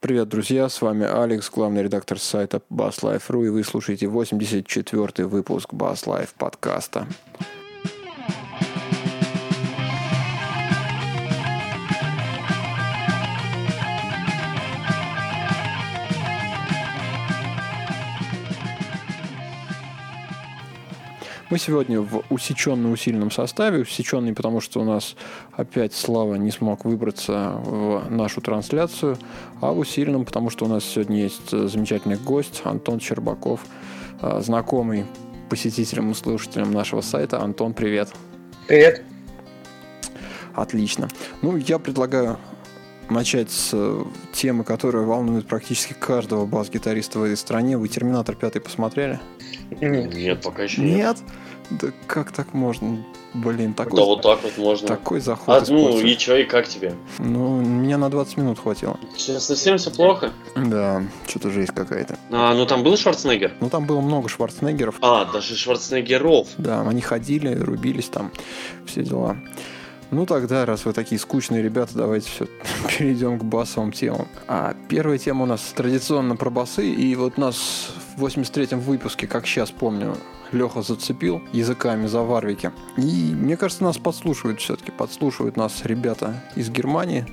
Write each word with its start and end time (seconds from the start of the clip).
Привет, 0.00 0.28
друзья, 0.28 0.68
с 0.68 0.80
вами 0.80 1.04
Алекс, 1.04 1.50
главный 1.50 1.82
редактор 1.82 2.20
сайта 2.20 2.62
BassLife.ru, 2.70 3.46
и 3.46 3.48
вы 3.48 3.64
слушаете 3.64 4.06
84-й 4.06 5.24
выпуск 5.24 5.72
BassLife 5.72 6.28
подкаста. 6.38 7.08
Мы 21.50 21.58
сегодня 21.58 22.02
в 22.02 22.24
усеченно 22.28 22.90
усиленном 22.90 23.30
составе. 23.30 23.80
Усеченный, 23.80 24.34
потому 24.34 24.60
что 24.60 24.80
у 24.80 24.84
нас 24.84 25.16
опять 25.52 25.94
Слава 25.94 26.34
не 26.34 26.50
смог 26.50 26.84
выбраться 26.84 27.52
в 27.64 28.10
нашу 28.10 28.42
трансляцию. 28.42 29.16
А 29.62 29.72
в 29.72 29.78
усиленном, 29.78 30.26
потому 30.26 30.50
что 30.50 30.66
у 30.66 30.68
нас 30.68 30.84
сегодня 30.84 31.22
есть 31.22 31.50
замечательный 31.50 32.16
гость 32.16 32.60
Антон 32.64 33.00
Щербаков, 33.00 33.64
а, 34.20 34.42
знакомый 34.42 35.06
посетителям 35.48 36.10
и 36.10 36.14
слушателям 36.14 36.70
нашего 36.70 37.00
сайта. 37.00 37.40
Антон, 37.40 37.72
привет. 37.72 38.10
Привет. 38.66 39.02
Отлично. 40.54 41.08
Ну, 41.40 41.56
я 41.56 41.78
предлагаю 41.78 42.38
начать 43.10 43.50
с 43.50 43.70
э, 43.72 44.04
темы, 44.32 44.64
которая 44.64 45.04
волнует 45.04 45.46
практически 45.46 45.94
каждого 45.94 46.46
бас-гитариста 46.46 47.18
в 47.18 47.22
этой 47.24 47.36
стране. 47.36 47.76
Вы 47.76 47.88
«Терминатор 47.88 48.34
5» 48.34 48.60
посмотрели? 48.60 49.20
Нет, 49.80 50.42
пока 50.42 50.64
еще 50.64 50.80
нет. 50.80 50.96
Нет? 50.96 51.16
Да 51.70 51.88
как 52.06 52.32
так 52.32 52.54
можно? 52.54 53.04
Блин, 53.34 53.74
такой... 53.74 53.98
Да 53.98 54.04
вот 54.04 54.22
так 54.22 54.42
вот 54.42 54.56
можно. 54.56 54.88
Такой 54.88 55.20
заход 55.20 55.48
А, 55.48 55.62
ну 55.70 56.00
и 56.00 56.16
чё, 56.16 56.36
и 56.36 56.44
как 56.44 56.66
тебе? 56.66 56.94
Ну, 57.18 57.60
меня 57.60 57.98
на 57.98 58.08
20 58.08 58.38
минут 58.38 58.58
хватило. 58.58 58.98
Сейчас 59.16 59.44
совсем 59.44 59.76
все 59.76 59.90
плохо? 59.90 60.32
Да, 60.56 61.02
что-то 61.26 61.50
жизнь 61.50 61.72
какая-то. 61.74 62.16
А, 62.30 62.54
ну 62.54 62.64
там 62.64 62.82
был 62.82 62.96
Шварценеггер? 62.96 63.52
Ну, 63.60 63.68
там 63.68 63.86
было 63.86 64.00
много 64.00 64.30
Шварценеггеров. 64.30 64.96
А, 65.02 65.26
даже 65.26 65.56
Шварценеггеров. 65.56 66.48
Да, 66.56 66.80
они 66.80 67.02
ходили, 67.02 67.54
рубились 67.54 68.08
там, 68.08 68.32
все 68.86 69.02
дела. 69.02 69.36
Ну 70.10 70.24
тогда, 70.24 70.64
раз 70.64 70.86
вы 70.86 70.94
такие 70.94 71.18
скучные 71.18 71.62
ребята, 71.62 71.92
давайте 71.94 72.30
все 72.30 72.46
перейдем 72.98 73.38
к 73.38 73.44
басовым 73.44 73.92
темам. 73.92 74.28
А 74.46 74.74
первая 74.88 75.18
тема 75.18 75.42
у 75.42 75.46
нас 75.46 75.60
традиционно 75.74 76.36
про 76.36 76.50
басы, 76.50 76.90
и 76.90 77.14
вот 77.14 77.36
нас 77.36 77.90
в 78.16 78.24
83-м 78.24 78.80
выпуске, 78.80 79.26
как 79.26 79.46
сейчас 79.46 79.70
помню, 79.70 80.16
Леха 80.52 80.82
зацепил 80.82 81.42
языками 81.52 82.06
за 82.06 82.22
Варвики. 82.22 82.72
И 82.96 83.34
мне 83.34 83.56
кажется, 83.56 83.84
нас 83.84 83.98
подслушивают 83.98 84.60
все-таки. 84.60 84.90
Подслушивают 84.90 85.56
нас 85.56 85.84
ребята 85.84 86.42
из 86.56 86.70
Германии. 86.70 87.26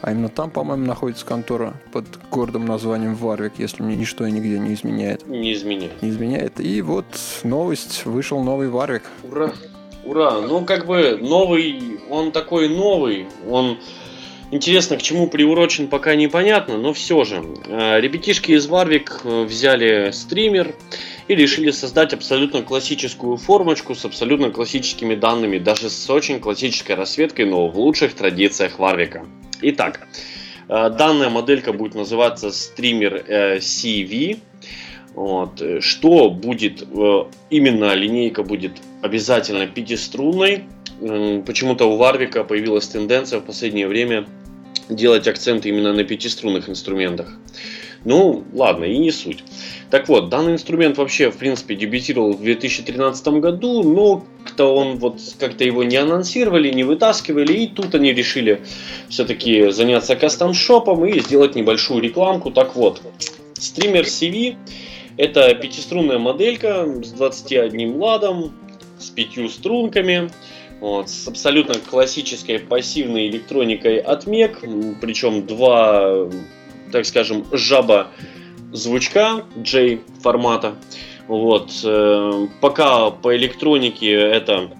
А 0.00 0.12
именно 0.12 0.28
там, 0.28 0.50
по-моему, 0.50 0.84
находится 0.84 1.24
контора 1.24 1.74
под 1.92 2.04
городом 2.30 2.66
названием 2.66 3.14
Варвик, 3.14 3.54
если 3.58 3.82
мне 3.82 3.96
ничто 3.96 4.26
и 4.26 4.32
нигде 4.32 4.58
не 4.58 4.74
изменяет. 4.74 5.26
Не 5.26 5.52
изменяет. 5.54 6.02
Не 6.02 6.10
изменяет. 6.10 6.60
И 6.60 6.82
вот 6.82 7.06
новость, 7.42 8.04
вышел 8.04 8.42
новый 8.42 8.68
Варвик. 8.68 9.02
Ура! 9.22 9.52
Ура! 10.04 10.40
Ну, 10.40 10.64
как 10.64 10.86
бы 10.86 11.18
новый, 11.20 12.00
он 12.10 12.32
такой 12.32 12.68
новый, 12.68 13.26
он 13.48 13.78
Интересно, 14.54 14.96
к 14.96 15.02
чему 15.02 15.26
приурочен, 15.26 15.88
пока 15.88 16.14
непонятно, 16.14 16.76
но 16.76 16.92
все 16.92 17.24
же. 17.24 17.42
Э, 17.66 18.00
ребятишки 18.00 18.52
из 18.52 18.68
Warwick 18.68 19.10
э, 19.24 19.44
взяли 19.46 20.12
стример 20.12 20.76
и 21.26 21.34
решили 21.34 21.72
создать 21.72 22.12
абсолютно 22.12 22.62
классическую 22.62 23.36
формочку 23.36 23.96
с 23.96 24.04
абсолютно 24.04 24.50
классическими 24.50 25.16
данными, 25.16 25.58
даже 25.58 25.90
с 25.90 26.08
очень 26.08 26.38
классической 26.38 26.94
расцветкой, 26.94 27.46
но 27.46 27.66
в 27.66 27.76
лучших 27.78 28.14
традициях 28.14 28.78
Warwick. 28.78 29.26
Итак, 29.62 30.06
э, 30.68 30.90
данная 30.90 31.30
моделька 31.30 31.72
будет 31.72 31.96
называться 31.96 32.52
стример 32.52 33.24
CV. 33.58 34.38
Вот. 35.14 35.62
Что 35.80 36.30
будет, 36.30 36.86
именно 37.50 37.94
линейка 37.94 38.44
будет 38.44 38.72
обязательно 39.04 39.66
пятиструнной, 39.66 40.64
Почему-то 41.00 41.86
у 41.86 41.96
Варвика 41.96 42.44
появилась 42.44 42.86
тенденция 42.88 43.40
в 43.40 43.44
последнее 43.44 43.88
время 43.88 44.26
делать 44.88 45.26
акцент 45.26 45.66
именно 45.66 45.92
на 45.92 46.04
пятиструнных 46.04 46.68
инструментах. 46.68 47.36
Ну, 48.04 48.44
ладно, 48.52 48.84
и 48.84 48.98
не 48.98 49.10
суть. 49.10 49.42
Так 49.90 50.08
вот, 50.08 50.28
данный 50.28 50.52
инструмент 50.52 50.98
вообще, 50.98 51.30
в 51.30 51.38
принципе, 51.38 51.74
дебютировал 51.74 52.34
в 52.34 52.42
2013 52.42 53.26
году, 53.28 53.82
но 53.82 54.24
как-то 54.44 54.74
он 54.74 54.98
вот 54.98 55.20
как-то 55.38 55.64
его 55.64 55.84
не 55.84 55.96
анонсировали, 55.96 56.70
не 56.70 56.84
вытаскивали, 56.84 57.52
и 57.52 57.66
тут 57.66 57.94
они 57.94 58.12
решили 58.12 58.60
все-таки 59.08 59.70
заняться 59.70 60.16
кастом-шопом 60.16 61.04
и 61.06 61.18
сделать 61.20 61.54
небольшую 61.54 62.02
рекламку. 62.02 62.50
Так 62.50 62.76
вот, 62.76 63.00
стример 63.54 64.04
CV 64.04 64.56
это 65.16 65.54
пятиструнная 65.54 66.18
моделька 66.18 66.86
с 67.02 67.12
21 67.12 67.96
ладом, 67.96 68.52
с 69.04 69.10
пятью 69.10 69.48
струнками, 69.48 70.30
вот, 70.80 71.08
с 71.08 71.28
абсолютно 71.28 71.74
классической 71.74 72.58
пассивной 72.58 73.28
электроникой 73.28 73.98
от 73.98 74.26
MEC, 74.26 74.96
причем 75.00 75.46
два, 75.46 76.28
так 76.92 77.06
скажем, 77.06 77.46
жаба 77.52 78.08
звучка 78.72 79.44
J 79.56 80.00
формата. 80.20 80.74
Вот, 81.26 81.70
э, 81.84 82.48
пока 82.60 83.10
по 83.10 83.34
электронике 83.34 84.12
это 84.12 84.70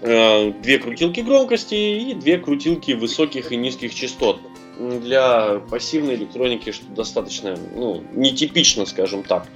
э, 0.00 0.52
две 0.62 0.78
крутилки 0.78 1.20
громкости 1.20 1.74
и 1.74 2.14
две 2.14 2.38
крутилки 2.38 2.92
высоких 2.92 3.50
и 3.50 3.56
низких 3.56 3.94
частот. 3.94 4.40
Для 4.78 5.60
пассивной 5.70 6.14
электроники 6.14 6.70
что 6.70 6.86
достаточно 6.86 7.58
ну, 7.74 8.04
нетипично, 8.14 8.86
скажем 8.86 9.24
так. 9.24 9.48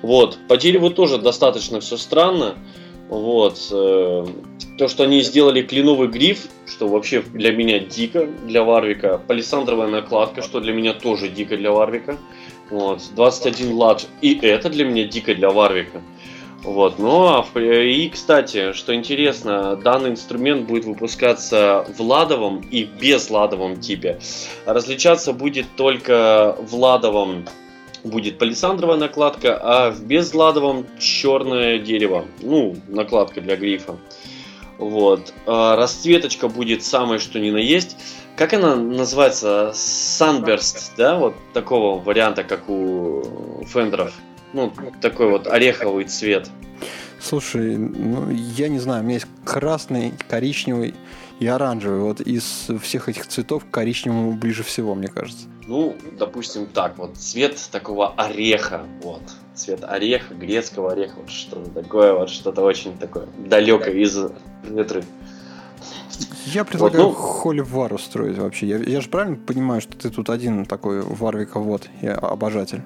Вот. 0.00 0.38
По 0.48 0.56
дереву 0.56 0.88
тоже 0.88 1.18
достаточно 1.18 1.80
все 1.80 1.98
странно. 1.98 2.56
Вот. 3.12 3.68
Э, 3.70 4.26
то, 4.78 4.88
что 4.88 5.02
они 5.02 5.20
сделали 5.20 5.60
кленовый 5.60 6.08
гриф, 6.08 6.46
что 6.66 6.88
вообще 6.88 7.20
для 7.20 7.52
меня 7.52 7.78
дико 7.78 8.26
для 8.46 8.64
Варвика. 8.64 9.20
Палисандровая 9.28 9.88
накладка, 9.88 10.40
что 10.40 10.60
для 10.60 10.72
меня 10.72 10.94
тоже 10.94 11.28
дико 11.28 11.58
для 11.58 11.72
Варвика. 11.72 12.16
Вот. 12.70 13.02
21 13.14 13.74
лад. 13.74 14.06
И 14.22 14.38
это 14.40 14.70
для 14.70 14.86
меня 14.86 15.04
дико 15.04 15.34
для 15.34 15.50
Варвика. 15.50 16.00
Вот, 16.62 17.00
ну 17.00 17.26
а 17.26 17.58
и, 17.58 18.08
кстати, 18.08 18.72
что 18.72 18.94
интересно, 18.94 19.74
данный 19.74 20.10
инструмент 20.10 20.68
будет 20.68 20.84
выпускаться 20.84 21.84
в 21.98 22.00
ладовом 22.00 22.60
и 22.70 22.84
без 22.84 23.30
ладовом 23.30 23.80
типе. 23.80 24.20
Различаться 24.64 25.32
будет 25.32 25.66
только 25.76 26.56
в 26.60 26.76
ладовом 26.76 27.46
будет 28.04 28.38
палисандровая 28.38 28.96
накладка, 28.96 29.58
а 29.60 29.90
в 29.90 30.02
безладовом 30.04 30.86
черное 30.98 31.78
дерево. 31.78 32.26
Ну, 32.40 32.76
накладка 32.88 33.40
для 33.40 33.56
грифа. 33.56 33.96
Вот. 34.78 35.32
А 35.46 35.76
расцветочка 35.76 36.48
будет 36.48 36.82
самое 36.82 37.20
что 37.20 37.38
ни 37.38 37.50
на 37.50 37.58
есть. 37.58 37.96
Как 38.36 38.54
она 38.54 38.76
называется? 38.76 39.72
Sunburst, 39.74 40.92
да? 40.96 41.16
Вот 41.18 41.34
такого 41.52 42.02
варианта, 42.02 42.44
как 42.44 42.68
у 42.68 43.64
фендеров. 43.66 44.12
Ну, 44.52 44.72
такой 45.00 45.30
вот 45.30 45.46
ореховый 45.46 46.04
цвет. 46.04 46.50
Слушай, 47.20 47.76
ну, 47.76 48.30
я 48.30 48.68
не 48.68 48.80
знаю, 48.80 49.02
у 49.02 49.04
меня 49.04 49.14
есть 49.14 49.28
красный, 49.44 50.12
коричневый 50.28 50.94
и 51.40 51.46
оранжевый. 51.46 52.00
Вот 52.00 52.20
из 52.20 52.68
всех 52.80 53.08
этих 53.08 53.26
цветов 53.26 53.64
коричневому 53.70 54.32
ближе 54.32 54.62
всего, 54.62 54.94
мне 54.94 55.08
кажется. 55.08 55.46
Ну, 55.66 55.96
допустим, 56.18 56.66
так 56.66 56.98
вот, 56.98 57.16
цвет 57.16 57.58
такого 57.70 58.14
ореха, 58.14 58.82
вот, 59.02 59.22
цвет 59.54 59.84
ореха, 59.84 60.34
грецкого 60.34 60.92
ореха, 60.92 61.14
вот 61.20 61.30
что-то 61.30 61.70
такое, 61.70 62.14
вот 62.14 62.30
что-то 62.30 62.62
очень 62.62 62.98
такое 62.98 63.28
далекое 63.38 63.94
из 63.94 64.18
ветры. 64.64 65.04
Я 66.46 66.64
предлагаю 66.64 67.04
вот, 67.04 67.12
ну, 67.12 67.14
холивар 67.14 67.94
устроить 67.94 68.38
вообще. 68.38 68.66
Я, 68.66 68.78
я 68.78 69.00
же 69.00 69.08
правильно 69.08 69.36
понимаю, 69.36 69.80
что 69.80 69.96
ты 69.96 70.10
тут 70.10 70.30
один 70.30 70.66
такой 70.66 71.00
варвиковод, 71.00 71.88
я 72.00 72.14
обожатель. 72.14 72.82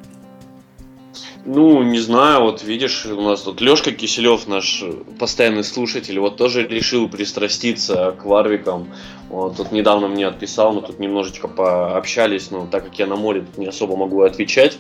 Ну, 1.49 1.85
не 1.85 2.01
знаю, 2.01 2.43
вот 2.43 2.65
видишь, 2.65 3.07
у 3.07 3.21
нас 3.21 3.43
тут 3.43 3.61
Лешка 3.61 3.93
Киселев, 3.93 4.49
наш 4.49 4.83
постоянный 5.17 5.63
слушатель, 5.63 6.19
вот 6.19 6.37
тоже 6.37 6.67
решил 6.67 7.09
пристраститься 7.09 8.17
к 8.21 8.25
варвикам. 8.25 8.89
Вот, 9.29 9.57
тут 9.57 9.71
недавно 9.71 10.09
мне 10.09 10.27
отписал, 10.27 10.73
мы 10.73 10.83
тут 10.83 10.99
немножечко 10.99 11.47
пообщались, 11.47 12.51
но 12.51 12.67
так 12.67 12.87
как 12.87 12.99
я 12.99 13.07
на 13.07 13.15
море, 13.15 13.43
тут 13.43 13.59
не 13.59 13.67
особо 13.67 13.97
могу 13.97 14.23
отвечать. 14.23 14.79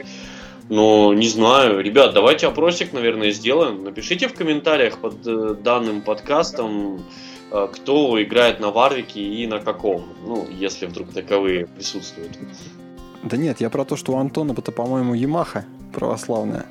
Но 0.68 1.14
не 1.14 1.28
знаю, 1.28 1.80
ребят, 1.80 2.14
давайте 2.14 2.48
опросик, 2.48 2.92
наверное, 2.92 3.30
сделаем. 3.30 3.84
Напишите 3.84 4.26
в 4.26 4.34
комментариях 4.34 4.98
под 4.98 5.24
э, 5.24 5.54
данным 5.62 6.00
подкастом, 6.00 7.04
э, 7.52 7.68
кто 7.72 8.20
играет 8.20 8.58
на 8.58 8.72
Варвике 8.72 9.20
и 9.20 9.46
на 9.46 9.60
каком. 9.60 10.06
Ну, 10.26 10.44
если 10.50 10.86
вдруг 10.86 11.12
таковые 11.12 11.66
присутствуют. 11.66 12.32
Да 13.22 13.36
нет, 13.36 13.60
я 13.60 13.70
про 13.70 13.84
то, 13.84 13.94
что 13.94 14.14
у 14.14 14.16
Антона 14.16 14.52
это, 14.58 14.72
по-моему, 14.72 15.14
Ямаха 15.14 15.64
православная. 15.92 16.66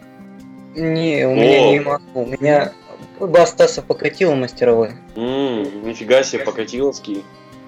Не, 0.76 1.26
у 1.26 1.36
меня 1.36 1.62
О. 1.62 1.66
не 1.66 1.76
Ямаха, 1.76 2.04
у 2.14 2.26
меня 2.26 2.74
Бастаса 3.20 3.82
покатил 3.82 4.36
мастеровой. 4.36 4.92
Ммм, 5.16 5.88
нифига 5.88 6.24
себе, 6.24 6.44
покатиловский. 6.44 7.24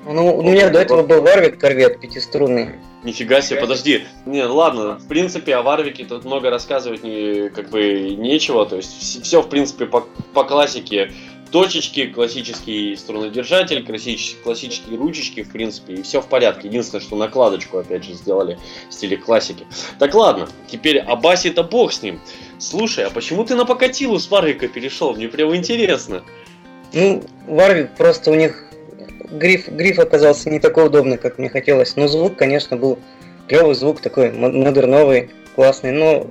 Ну, 0.06 0.38
у 0.38 0.42
меня 0.42 0.70
до 0.70 0.80
этого 0.80 1.04
был 1.04 1.22
Варвик 1.22 1.60
корвет 1.60 2.00
пятиструнный. 2.00 2.76
Нифига 3.04 3.42
себе, 3.42 3.60
подожди. 3.60 4.06
Не, 4.26 4.44
ладно, 4.44 5.00
в 5.00 5.08
принципе, 5.08 5.56
о 5.56 5.62
Варвике 5.62 6.06
тут 6.06 6.26
много 6.26 6.50
рассказывать 6.50 7.04
не, 7.04 7.50
как 7.50 7.70
бы 7.70 8.16
нечего. 8.18 8.66
То 8.66 8.78
есть 8.78 9.24
все, 9.24 9.42
в 9.42 9.50
принципе, 9.50 9.86
по, 9.86 10.08
по 10.34 10.44
классике 10.44 11.12
точечки, 11.48 12.08
классический 12.08 12.96
струнодержатель, 12.96 13.86
классические, 13.86 14.42
классические 14.42 14.98
ручечки, 14.98 15.44
в 15.44 15.52
принципе, 15.52 15.96
и 15.96 16.02
все 16.02 16.22
в 16.22 16.28
порядке. 16.28 16.68
Единственное, 16.68 17.02
что 17.02 17.16
накладочку, 17.16 17.78
опять 17.78 18.04
же, 18.04 18.14
сделали 18.14 18.60
в 18.90 18.94
стиле 18.94 19.18
классики. 19.18 19.66
Так 20.00 20.14
ладно, 20.16 20.48
теперь 20.68 21.00
о 21.00 21.16
басе-то 21.16 21.64
бог 21.64 21.94
с 21.94 22.02
ним. 22.02 22.20
Слушай, 22.60 23.06
а 23.06 23.10
почему 23.10 23.44
ты 23.44 23.56
на 23.56 23.66
покатилу 23.66 24.20
с 24.20 24.30
Варвика 24.30 24.68
перешел? 24.68 25.16
Мне 25.16 25.28
прям 25.28 25.56
интересно. 25.56 26.24
Ну, 26.94 27.24
Варвик 27.48 27.96
просто 27.96 28.32
у 28.32 28.36
них 28.36 28.66
гриф, 29.32 29.68
гриф 29.68 30.00
оказался 30.00 30.50
не 30.50 30.60
такой 30.60 30.88
удобный, 30.88 31.18
как 31.18 31.38
мне 31.38 31.50
хотелось. 31.50 31.96
Но 31.96 32.08
звук, 32.08 32.36
конечно, 32.36 32.78
был 32.78 33.00
клевый 33.48 33.76
звук, 33.76 34.02
такой 34.02 34.32
модерновый, 34.32 35.32
классный, 35.56 35.92
но 35.92 36.28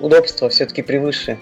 удобство 0.00 0.48
все-таки 0.48 0.82
превыше 0.82 1.38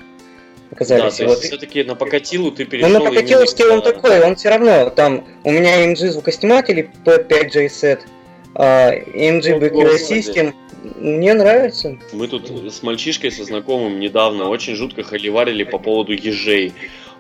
оказались. 0.71 1.17
Да, 1.19 1.27
вот. 1.27 1.39
все-таки 1.39 1.83
на 1.85 1.95
покатилу 1.95 2.51
ты 2.51 2.65
перешел. 2.65 2.89
Ну, 2.89 2.99
на 2.99 3.05
покатиловский 3.05 3.65
он 3.67 3.83
такой, 3.83 4.23
он 4.23 4.37
все 4.37 4.51
равно, 4.51 4.91
там, 4.91 5.27
у 5.45 5.51
меня 5.51 5.87
MG 5.87 6.11
звукосниматели 6.11 6.91
P5J 7.05 7.67
set, 7.67 8.01
а 8.55 8.93
MG 8.93 9.61
Background 9.61 9.99
System, 10.09 10.55
мне 10.99 11.35
нравится. 11.35 11.99
Мы 12.13 12.27
тут 12.29 12.51
с 12.73 12.83
мальчишкой, 12.83 13.31
со 13.31 13.45
знакомым 13.45 14.01
недавно 14.01 14.49
очень 14.49 14.75
жутко 14.75 15.03
холиварили 15.03 15.65
по 15.65 15.79
поводу 15.79 16.13
ежей. 16.13 16.73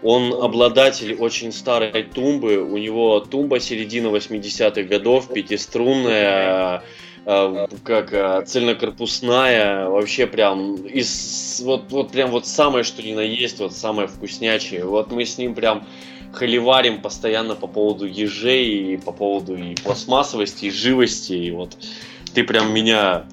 Он 0.03 0.33
обладатель 0.33 1.15
очень 1.15 1.53
старой 1.53 2.05
тумбы. 2.05 2.63
У 2.63 2.79
него 2.79 3.21
тумба 3.21 3.61
середины 3.61 4.07
80-х 4.07 4.83
годов, 4.85 5.31
пятиструнная, 5.31 6.83
как 7.25 8.13
э, 8.13 8.43
цельнокорпусная, 8.47 9.89
вообще 9.89 10.27
прям 10.27 10.77
из 10.77 11.61
вот, 11.65 11.91
вот 11.91 12.13
прям 12.13 12.31
вот 12.31 12.47
самое 12.47 12.83
что 12.83 13.03
ни 13.03 13.13
на 13.13 13.21
есть, 13.21 13.61
вот 13.61 13.75
самое 13.75 14.09
вкуснячее. 14.09 14.85
Вот 14.85 15.11
мы 15.13 15.25
с 15.25 15.37
ним 15.39 15.55
прям 15.55 15.87
холиварим 16.33 17.01
постоянно 17.01 17.55
по 17.55 17.67
поводу 17.67 18.07
ежей, 18.07 18.95
и 18.95 18.97
по 18.97 19.13
поводу 19.13 19.57
и 19.57 19.75
пластмассовости, 19.75 20.67
и 20.67 20.71
живости, 20.71 21.33
и 21.33 21.51
вот 21.51 21.77
ты 22.35 22.45
прям 22.45 22.73
меня 22.73 23.27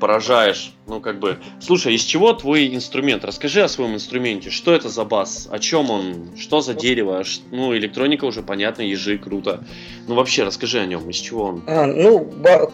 поражаешь. 0.00 0.74
Ну, 0.86 1.00
как 1.00 1.18
бы. 1.18 1.38
Слушай, 1.60 1.94
из 1.94 2.02
чего 2.02 2.32
твой 2.32 2.74
инструмент? 2.74 3.24
Расскажи 3.24 3.62
о 3.62 3.68
своем 3.68 3.94
инструменте. 3.94 4.50
Что 4.50 4.74
это 4.74 4.88
за 4.88 5.04
бас? 5.04 5.48
О 5.50 5.58
чем 5.58 5.90
он? 5.90 6.36
Что 6.36 6.60
за 6.60 6.74
дерево? 6.74 7.22
Ну, 7.50 7.76
электроника 7.76 8.24
уже 8.24 8.42
понятно, 8.42 8.82
ежи, 8.82 9.18
круто. 9.18 9.64
Ну, 10.06 10.14
вообще, 10.14 10.44
расскажи 10.44 10.80
о 10.80 10.86
нем. 10.86 11.08
Из 11.10 11.16
чего 11.16 11.44
он? 11.44 11.64
А, 11.66 11.86
ну, 11.86 12.20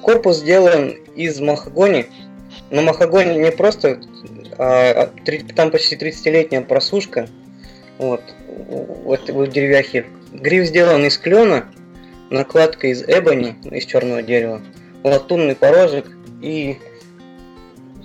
корпус 0.03 0.39
сделан 0.39 0.91
из 1.15 1.41
махагони. 1.41 2.07
Но 2.71 2.83
махагони 2.83 3.39
не 3.39 3.53
просто... 3.53 4.01
А, 4.59 5.05
а 5.05 5.55
там 5.55 5.71
почти 5.71 5.97
30-летняя 5.97 6.63
просушка. 6.63 7.29
Вот. 7.99 8.23
Вот 9.05 9.29
в 9.29 9.47
деревяхе. 9.47 10.07
Гриф 10.33 10.67
сделан 10.67 11.05
из 11.05 11.19
клена, 11.19 11.67
накладка 12.31 12.87
из 12.87 13.03
эбони, 13.03 13.57
из 13.71 13.85
черного 13.85 14.23
дерева, 14.23 14.63
латунный 15.03 15.57
порожек 15.57 16.07
и 16.41 16.79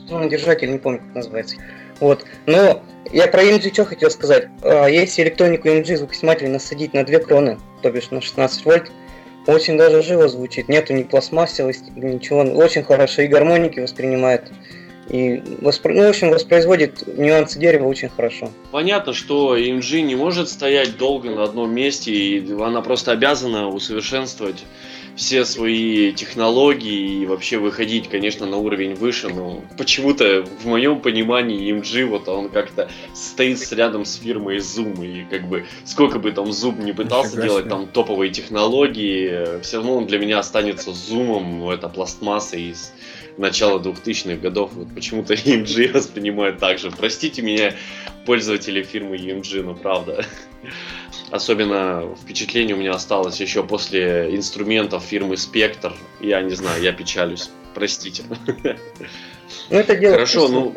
держатель, 0.08 0.72
не 0.72 0.78
помню, 0.78 1.00
как 1.00 1.16
называется. 1.16 1.58
Вот. 2.00 2.26
Но 2.46 2.84
я 3.12 3.28
про 3.28 3.44
EMG 3.44 3.74
что 3.74 3.86
хотел 3.86 4.10
сказать. 4.10 4.48
А, 4.62 4.88
если 4.88 5.24
электронику 5.24 5.68
EMG 5.68 5.98
звукосниматель 5.98 6.50
насадить 6.50 6.94
на 6.94 7.04
две 7.04 7.20
кроны, 7.20 7.60
то 7.82 7.92
бишь 7.92 8.12
на 8.12 8.22
16 8.22 8.66
вольт, 8.66 8.92
очень 9.48 9.78
даже 9.78 10.02
живо 10.02 10.28
звучит. 10.28 10.70
Нету 10.70 10.94
ни 10.94 11.04
пластмассовости, 11.04 11.92
ничего. 11.96 12.42
Очень 12.42 12.84
хорошо 12.84 13.22
и 13.22 13.28
гармоники 13.28 13.80
воспринимает. 13.80 14.52
И 15.10 15.44
воспро... 15.62 15.94
ну, 15.94 16.04
в 16.04 16.10
общем, 16.10 16.32
воспроизводит 16.32 17.06
нюансы 17.16 17.60
дерева 17.60 17.88
очень 17.88 18.10
хорошо. 18.10 18.50
Понятно, 18.72 19.14
что 19.14 19.56
EMG 19.56 20.02
не 20.02 20.16
может 20.16 20.50
стоять 20.50 20.98
долго 20.98 21.30
на 21.30 21.44
одном 21.44 21.74
месте, 21.74 22.12
и 22.12 22.54
она 22.60 22.82
просто 22.82 23.12
обязана 23.12 23.68
усовершенствовать 23.68 24.66
все 25.16 25.46
свои 25.46 26.12
технологии 26.12 27.22
и 27.22 27.26
вообще 27.26 27.58
выходить, 27.58 28.10
конечно, 28.10 28.46
на 28.46 28.58
уровень 28.58 28.96
выше, 28.96 29.30
но 29.30 29.64
почему-то 29.78 30.44
в 30.44 30.66
моем 30.66 31.00
понимании 31.00 31.72
EMG 31.72 32.06
вот 32.06 32.28
он 32.28 32.50
как-то 32.50 32.90
стоит 33.14 33.72
рядом 33.72 34.06
с 34.06 34.16
фирмой 34.16 34.58
Zoom, 34.58 35.06
и 35.06 35.26
как 35.26 35.48
бы 35.48 35.66
сколько 35.86 36.20
бы 36.20 36.32
там 36.32 36.46
Zoom 36.46 36.84
не 36.84 36.94
пытался 36.94 37.42
делать 37.42 37.70
там 37.70 37.88
топовые 37.88 38.32
технологии, 38.32 39.62
все 39.62 39.78
равно 39.78 39.98
он 39.98 40.08
для 40.08 40.20
меня 40.20 40.40
останется 40.40 40.92
Zoom, 40.92 41.74
это 41.74 41.88
пластмасса 41.88 42.58
из 42.58 42.92
начала 43.38 43.80
2000-х 43.80 44.38
годов. 44.38 44.72
Вот 44.74 44.94
почему-то 44.94 45.34
EMG 45.34 45.92
воспринимают 45.92 46.60
так 46.60 46.80
же. 46.80 46.92
Простите 46.92 47.42
меня, 47.42 47.74
пользователи 48.26 48.84
фирмы 48.84 49.18
EMG, 49.18 49.64
но 49.64 49.76
правда. 49.76 50.26
Особенно 51.32 52.16
впечатление 52.22 52.76
у 52.76 52.80
меня 52.80 52.92
осталось 52.92 53.42
еще 53.42 53.64
после 53.64 54.36
инструментов 54.36 55.04
фирмы 55.04 55.36
Spectre. 55.36 55.94
Я 56.22 56.42
не 56.42 56.56
знаю, 56.56 56.82
я 56.82 56.92
печалюсь. 56.92 57.50
Простите. 57.74 58.24
Ну, 59.70 59.78
это 59.78 59.96
дело 59.96 60.14
Хорошо, 60.14 60.48
вкусно. 60.48 60.60
ну, 60.60 60.76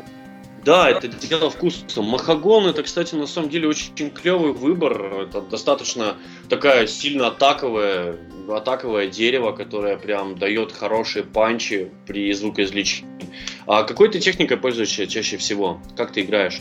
да, 0.65 0.91
это 0.91 1.09
дело 1.09 1.51
вкуса. 1.51 2.03
Махагон 2.03 2.67
это, 2.67 2.83
кстати, 2.83 3.15
на 3.15 3.27
самом 3.27 3.49
деле 3.49 3.69
очень 3.69 4.11
клевый 4.11 4.53
выбор. 4.53 5.23
Это 5.23 5.41
достаточно 5.41 6.17
такая 6.49 6.87
сильно 6.87 7.29
атаковая, 7.29 8.17
атаковое 8.49 9.07
дерево, 9.09 9.53
которое 9.53 9.97
прям 9.97 10.37
дает 10.37 10.73
хорошие 10.73 11.25
панчи 11.25 11.91
при 12.07 12.33
звукоизвлечении. 12.33 13.31
А 13.67 13.85
какой 13.85 14.11
ты 14.11 14.19
техникой 14.21 14.57
пользуешься 14.57 15.07
чаще 15.07 15.37
всего? 15.37 15.81
Как 15.97 16.13
ты 16.13 16.23
играешь? 16.23 16.61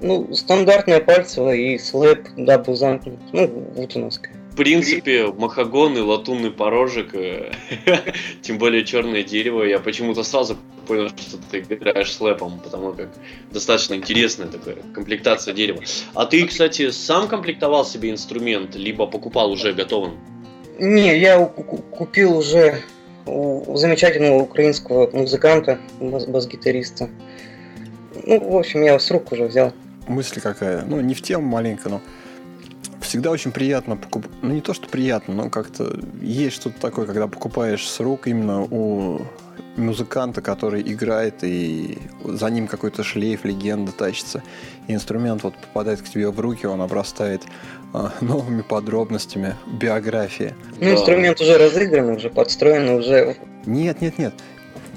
Ну, 0.00 0.32
стандартная 0.34 1.00
пальцевая 1.00 1.56
и 1.56 1.78
слэп, 1.78 2.28
double 2.36 2.74
thumb. 2.74 3.18
Ну, 3.32 3.46
вутеновская. 3.74 4.34
В 4.52 4.56
принципе, 4.56 5.26
махагон 5.26 5.96
и 5.96 6.00
латунный 6.00 6.50
порожек, 6.50 7.14
э, 7.14 7.52
тем 8.42 8.58
более 8.58 8.84
черное 8.84 9.22
дерево, 9.22 9.62
я 9.62 9.78
почему-то 9.78 10.22
сразу 10.22 10.56
понял, 10.86 11.08
что 11.08 11.38
ты 11.50 11.60
играешь 11.60 12.12
слэпом, 12.12 12.60
потому 12.60 12.92
как 12.92 13.08
достаточно 13.50 13.94
интересная 13.94 14.46
такая 14.46 14.76
комплектация 14.94 15.52
дерева. 15.52 15.82
А 16.14 16.24
ты, 16.24 16.46
кстати, 16.46 16.90
сам 16.90 17.28
комплектовал 17.28 17.84
себе 17.84 18.10
инструмент, 18.10 18.74
либо 18.76 19.06
покупал 19.06 19.50
уже 19.50 19.72
готовым? 19.72 20.18
Не, 20.78 21.18
я 21.18 21.44
купил 21.44 22.38
уже 22.38 22.82
у 23.26 23.76
замечательного 23.76 24.42
украинского 24.42 25.10
музыканта, 25.10 25.78
бас-гитариста. 26.00 27.10
Ну, 28.24 28.52
в 28.52 28.56
общем, 28.56 28.82
я 28.82 28.98
с 28.98 29.10
рук 29.10 29.32
уже 29.32 29.44
взял 29.44 29.72
мысль 30.06 30.40
какая. 30.40 30.84
Ну, 30.84 31.00
не 31.00 31.14
в 31.14 31.22
тему 31.22 31.46
маленько, 31.46 31.88
но 31.88 32.00
всегда 33.00 33.30
очень 33.30 33.52
приятно 33.52 33.96
покупать. 33.96 34.30
Ну, 34.42 34.52
не 34.52 34.60
то, 34.60 34.74
что 34.74 34.88
приятно, 34.88 35.34
но 35.34 35.50
как-то 35.50 35.98
есть 36.20 36.56
что-то 36.56 36.80
такое, 36.80 37.06
когда 37.06 37.28
покупаешь 37.28 37.88
с 37.88 38.00
рук 38.00 38.26
именно 38.26 38.62
у 38.62 39.22
музыканта, 39.76 40.40
который 40.40 40.82
играет, 40.82 41.42
и 41.42 41.98
за 42.24 42.48
ним 42.50 42.66
какой-то 42.66 43.02
шлейф, 43.02 43.44
легенда 43.44 43.92
тащится. 43.92 44.42
И 44.88 44.94
инструмент 44.94 45.42
вот 45.42 45.54
попадает 45.54 46.02
к 46.02 46.08
тебе 46.08 46.30
в 46.30 46.40
руки, 46.40 46.66
он 46.66 46.80
обрастает 46.80 47.42
э, 47.94 48.08
новыми 48.20 48.62
подробностями 48.62 49.54
биографии. 49.66 50.54
Ну, 50.80 50.92
инструмент 50.92 51.40
уже 51.40 51.58
разыгран, 51.58 52.08
уже 52.10 52.30
подстроен, 52.30 52.88
уже... 52.88 53.36
Нет, 53.66 54.00
нет, 54.00 54.18
нет. 54.18 54.34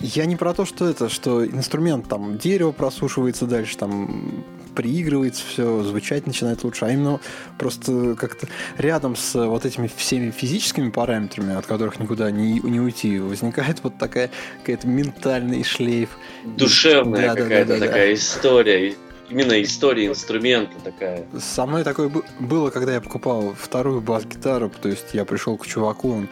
Я 0.01 0.25
не 0.25 0.37
про 0.37 0.53
то, 0.53 0.65
что 0.65 0.89
это, 0.89 1.09
что 1.09 1.45
инструмент 1.45 2.07
там 2.07 2.37
дерево 2.37 2.71
просушивается 2.71 3.45
дальше, 3.45 3.77
там 3.77 4.45
приигрывается 4.79 5.43
все, 5.45 5.83
звучать 5.83 6.25
начинает 6.25 6.63
лучше, 6.63 6.85
а 6.85 6.89
именно 6.89 7.19
просто 7.57 8.15
как-то 8.15 8.47
рядом 8.77 9.17
с 9.17 9.35
вот 9.35 9.65
этими 9.65 9.91
всеми 9.93 10.31
физическими 10.31 10.89
параметрами, 10.89 11.53
от 11.53 11.65
которых 11.65 11.99
никуда 11.99 12.31
не, 12.31 12.61
не 12.61 12.79
уйти, 12.79 13.19
возникает 13.19 13.83
вот 13.83 13.97
такая 13.97 14.31
какая-то 14.59 14.87
ментальный 14.87 15.65
шлейф. 15.65 16.11
Душевная 16.45 17.27
да, 17.27 17.35
какая-то 17.35 17.73
да, 17.73 17.79
да, 17.79 17.85
такая 17.87 18.07
да. 18.07 18.13
история. 18.13 18.95
Именно 19.29 19.61
история 19.61 20.07
инструмента 20.07 20.79
такая. 20.81 21.25
Со 21.37 21.65
мной 21.65 21.83
такое 21.83 22.09
было, 22.39 22.69
когда 22.69 22.93
я 22.93 23.01
покупал 23.01 23.53
вторую 23.59 23.99
бас-гитару, 23.99 24.71
то 24.81 24.87
есть 24.87 25.07
я 25.11 25.25
пришел 25.25 25.57
к 25.57 25.67
чуваку, 25.67 26.13
он 26.13 26.29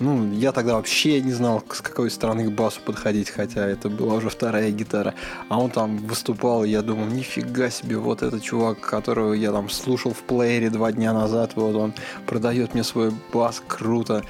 ну, 0.00 0.32
я 0.32 0.52
тогда 0.52 0.74
вообще 0.74 1.20
не 1.20 1.32
знал, 1.32 1.62
с 1.70 1.80
какой 1.80 2.10
стороны 2.10 2.44
к 2.44 2.52
басу 2.52 2.80
подходить, 2.84 3.30
хотя 3.30 3.66
это 3.66 3.88
была 3.88 4.14
уже 4.14 4.30
вторая 4.30 4.70
гитара. 4.70 5.14
А 5.48 5.60
он 5.60 5.70
там 5.70 5.98
выступал, 5.98 6.64
и 6.64 6.70
я 6.70 6.82
думал, 6.82 7.06
нифига 7.06 7.70
себе, 7.70 7.96
вот 7.96 8.22
этот 8.22 8.42
чувак, 8.42 8.80
которого 8.80 9.32
я 9.32 9.52
там 9.52 9.68
слушал 9.68 10.12
в 10.12 10.22
плеере 10.22 10.70
два 10.70 10.92
дня 10.92 11.12
назад, 11.12 11.52
вот 11.56 11.74
он 11.74 11.94
продает 12.26 12.74
мне 12.74 12.84
свой 12.84 13.12
бас, 13.32 13.62
круто. 13.66 14.22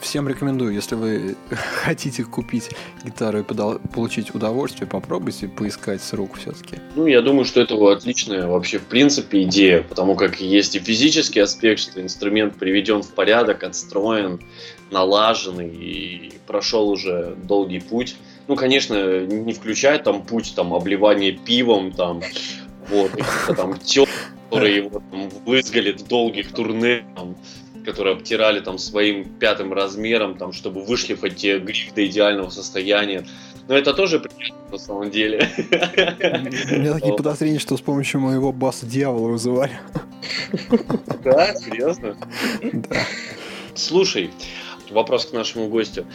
Всем 0.00 0.28
рекомендую, 0.28 0.74
если 0.74 0.94
вы 0.94 1.36
хотите 1.84 2.22
купить 2.22 2.70
гитару 3.02 3.40
и 3.40 3.42
подал, 3.42 3.78
получить 3.94 4.34
удовольствие, 4.34 4.86
попробуйте 4.86 5.48
поискать 5.48 6.02
с 6.02 6.12
рук 6.12 6.36
все-таки. 6.38 6.76
Ну, 6.94 7.06
я 7.06 7.22
думаю, 7.22 7.46
что 7.46 7.62
это 7.62 7.74
отличная 7.90 8.46
вообще 8.46 8.78
в 8.78 8.84
принципе 8.84 9.42
идея, 9.44 9.82
потому 9.82 10.14
как 10.14 10.40
есть 10.40 10.76
и 10.76 10.80
физический 10.80 11.40
аспект, 11.40 11.80
что 11.80 12.02
инструмент 12.02 12.56
приведен 12.56 13.02
в 13.02 13.08
порядок, 13.14 13.64
отстроен, 13.64 14.40
налаженный 14.90 15.68
и 15.68 16.32
прошел 16.46 16.88
уже 16.88 17.34
долгий 17.44 17.80
путь. 17.80 18.16
Ну, 18.48 18.56
конечно, 18.56 19.26
не 19.26 19.52
включая 19.52 19.98
там 19.98 20.22
путь 20.22 20.54
там 20.54 20.72
обливания 20.72 21.32
пивом, 21.32 21.92
там, 21.92 22.22
вот, 22.88 23.10
там 23.56 23.76
тел, 23.78 24.06
которые 24.48 24.76
его 24.76 25.00
там 25.10 25.28
вызвали 25.44 25.92
в 25.92 26.06
долгих 26.06 26.52
турне, 26.52 27.04
там, 27.16 27.36
которые 27.84 28.14
обтирали 28.14 28.60
там 28.60 28.78
своим 28.78 29.24
пятым 29.24 29.72
размером, 29.72 30.36
там, 30.36 30.52
чтобы 30.52 30.84
вышлифать 30.84 31.42
гриф 31.42 31.94
до 31.94 32.06
идеального 32.06 32.50
состояния. 32.50 33.26
Но 33.68 33.76
это 33.76 33.94
тоже 33.94 34.20
приятно 34.20 34.56
на 34.70 34.78
самом 34.78 35.10
деле. 35.10 35.50
У 35.58 36.78
меня 36.78 36.94
такие 36.94 37.16
подозрения, 37.16 37.58
что 37.58 37.76
с 37.76 37.80
помощью 37.80 38.20
моего 38.20 38.52
баса 38.52 38.86
дьявола 38.86 39.28
вызывали. 39.28 39.72
Да, 41.24 41.52
серьезно? 41.56 42.16
Да. 42.62 42.96
Слушай, 43.74 44.30
вопрос 44.90 45.26
к 45.26 45.32
нашему 45.32 45.68
гостю. 45.68 46.06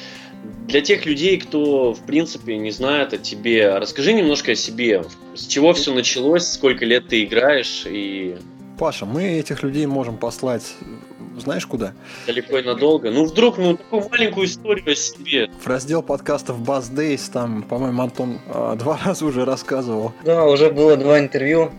Для 0.68 0.82
тех 0.82 1.06
людей, 1.06 1.38
кто, 1.38 1.94
в 1.94 2.02
принципе, 2.06 2.58
не 2.58 2.72
знает 2.72 3.14
о 3.14 3.18
тебе, 3.18 3.78
расскажи 3.78 4.14
немножко 4.14 4.54
о 4.54 4.56
себе. 4.56 5.04
С 5.36 5.46
чего 5.48 5.74
все 5.74 5.94
началось, 5.94 6.48
сколько 6.48 6.86
лет 6.86 7.08
ты 7.08 7.24
играешь 7.24 7.84
и... 7.86 8.38
Паша, 8.78 9.06
мы 9.06 9.24
этих 9.24 9.62
людей 9.62 9.86
можем 9.86 10.18
послать 10.18 10.64
знаешь 11.38 11.66
куда? 11.66 11.94
Далеко 12.28 12.58
и 12.58 12.64
надолго. 12.64 13.12
Ну, 13.12 13.26
вдруг, 13.26 13.58
ну, 13.58 13.78
такую 13.78 14.08
маленькую 14.10 14.46
историю 14.48 14.92
о 14.92 14.96
себе. 14.96 15.50
В 15.60 15.68
раздел 15.68 16.04
подкастов 16.04 16.60
Buzz 16.60 16.94
Days, 16.94 17.32
там, 17.32 17.64
по-моему, 17.64 18.02
Антон 18.02 18.40
а, 18.48 18.76
два 18.76 19.00
раза 19.06 19.26
уже 19.26 19.46
рассказывал. 19.46 20.14
Да, 20.24 20.46
уже 20.46 20.70
было 20.72 20.98
два 20.98 21.20
интервью. 21.20 21.72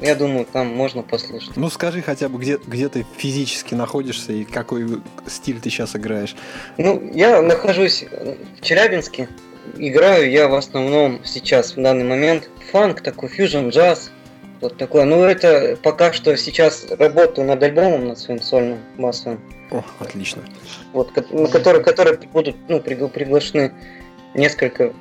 Я 0.00 0.14
думаю, 0.14 0.44
там 0.44 0.66
можно 0.68 1.02
послушать. 1.02 1.56
Ну, 1.56 1.70
скажи 1.70 2.02
хотя 2.02 2.28
бы, 2.28 2.38
где, 2.38 2.58
где 2.66 2.88
ты 2.88 3.06
физически 3.16 3.74
находишься 3.74 4.32
и 4.32 4.44
какой 4.44 5.00
стиль 5.26 5.60
ты 5.60 5.70
сейчас 5.70 5.96
играешь? 5.96 6.34
Ну, 6.78 7.10
я 7.14 7.40
нахожусь 7.42 8.04
в 8.58 8.60
Челябинске. 8.60 9.28
Играю 9.76 10.30
я 10.30 10.48
в 10.48 10.54
основном 10.54 11.24
сейчас, 11.24 11.76
в 11.76 11.82
данный 11.82 12.04
момент, 12.04 12.50
фанк 12.70 13.00
такой, 13.00 13.28
фьюжн 13.28 13.68
джаз, 13.68 14.10
вот 14.60 14.76
такое. 14.76 15.04
Ну, 15.04 15.22
это 15.22 15.78
пока 15.82 16.12
что 16.12 16.36
сейчас 16.36 16.86
работаю 16.90 17.46
над 17.46 17.62
альбомом, 17.62 18.08
над 18.08 18.18
своим 18.18 18.42
сольным 18.42 18.78
массовым. 18.96 19.40
О, 19.70 19.82
отлично. 19.98 20.42
Вот, 20.92 21.14
на 21.32 21.48
который, 21.48 21.82
которые 21.82 22.18
будут 22.32 22.56
ну, 22.68 22.80
приглашены 22.80 23.72
несколько 24.34 24.92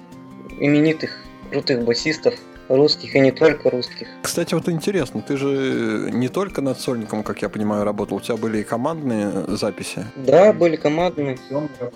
именитых 0.60 1.24
крутых 1.52 1.84
басистов, 1.84 2.36
русских 2.70 3.16
и 3.16 3.20
не 3.20 3.32
только 3.32 3.70
русских. 3.70 4.08
Кстати, 4.22 4.54
вот 4.54 4.70
интересно, 4.70 5.22
ты 5.22 5.38
же 5.38 6.10
не 6.12 6.30
только 6.30 6.62
над 6.62 6.80
сольником, 6.80 7.24
как 7.24 7.42
я 7.42 7.50
понимаю, 7.50 7.84
работал, 7.84 8.18
у 8.18 8.22
тебя 8.22 8.38
были 8.38 8.60
и 8.60 8.64
командные 8.64 9.32
записи? 9.48 10.06
Да, 10.16 10.54
были 10.54 10.76
командные. 10.76 11.38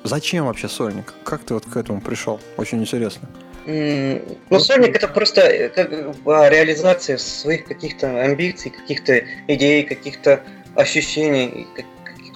Зачем 0.04 0.46
вообще 0.46 0.68
сольник? 0.68 1.14
Как 1.24 1.44
ты 1.44 1.54
вот 1.54 1.66
к 1.66 1.76
этому 1.78 2.02
пришел? 2.02 2.40
Очень 2.58 2.82
интересно. 2.82 3.28
Ну, 3.66 4.60
сольник 4.60 4.96
это 4.96 5.10
просто 5.10 5.42
э, 5.42 5.68
как, 5.70 5.92
реализация 5.92 7.18
своих 7.18 7.66
каких-то 7.66 8.22
амбиций, 8.22 8.72
каких-то 8.72 9.22
идей, 9.48 9.84
каких-то 9.84 10.42
ощущений. 10.76 11.68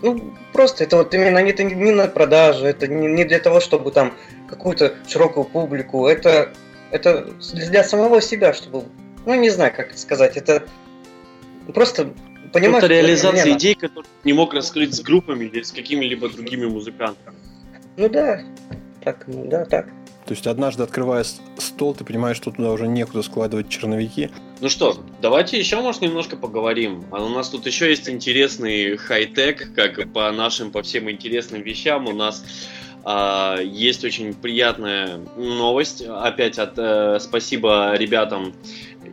Ну, 0.02 0.34
просто 0.52 0.84
это 0.84 0.98
вот 0.98 1.14
именно 1.14 1.38
это 1.38 1.64
не 1.64 1.92
на 1.92 2.08
продажу, 2.08 2.66
это 2.66 2.88
не 2.88 3.24
для 3.24 3.40
того, 3.40 3.62
чтобы 3.62 3.92
там 3.92 4.14
какую-то 4.50 4.96
широкую 5.08 5.46
публику, 5.46 6.08
это, 6.08 6.52
это 6.92 7.34
для 7.54 7.84
самого 7.84 8.22
себя, 8.22 8.54
чтобы, 8.54 8.86
ну, 9.26 9.36
не 9.36 9.50
знаю, 9.50 9.74
как 9.76 9.98
сказать, 9.98 10.38
это 10.38 10.64
просто 11.74 12.14
понимаешь... 12.54 12.84
Это 12.84 12.94
реализация 12.94 13.54
идей, 13.54 13.76
которые 13.76 14.10
не 14.24 14.34
мог 14.34 14.54
раскрыть 14.54 14.94
с 14.94 15.02
группами 15.02 15.46
или 15.46 15.62
с 15.62 15.72
какими-либо 15.72 16.30
другими 16.30 16.66
музыкантами. 16.66 17.36
Ну 17.98 18.10
да, 18.10 18.42
так, 19.04 19.24
ну 19.28 19.46
да, 19.48 19.66
так. 19.66 19.88
То 20.26 20.34
есть 20.34 20.48
однажды 20.48 20.84
открывая 20.84 21.26
стол, 21.58 21.94
ты 21.96 22.04
понимаешь, 22.06 22.38
что 22.38 22.52
туда 22.52 22.72
уже 22.72 22.88
некуда 22.88 23.24
складывать 23.24 23.70
черновики. 23.70 24.30
Ну 24.60 24.70
что, 24.70 25.04
давайте 25.22 25.58
еще, 25.58 25.82
может, 25.82 26.02
немножко 26.02 26.38
поговорим. 26.38 27.04
А 27.12 27.24
у 27.24 27.30
нас 27.30 27.50
тут 27.50 27.66
еще 27.66 27.90
есть 27.90 28.08
интересный 28.08 28.98
хай-тек, 28.98 29.74
как 29.76 30.14
по 30.14 30.32
нашим, 30.32 30.72
по 30.72 30.84
всем 30.84 31.10
интересным 31.10 31.64
вещам. 31.64 32.08
У 32.08 32.14
нас 32.14 32.46
есть 33.64 34.04
очень 34.06 34.34
приятная 34.34 35.20
новость. 35.38 36.02
Опять 36.02 36.60
от 36.60 36.74
э, 36.78 37.20
спасибо 37.20 37.96
ребятам 37.96 38.54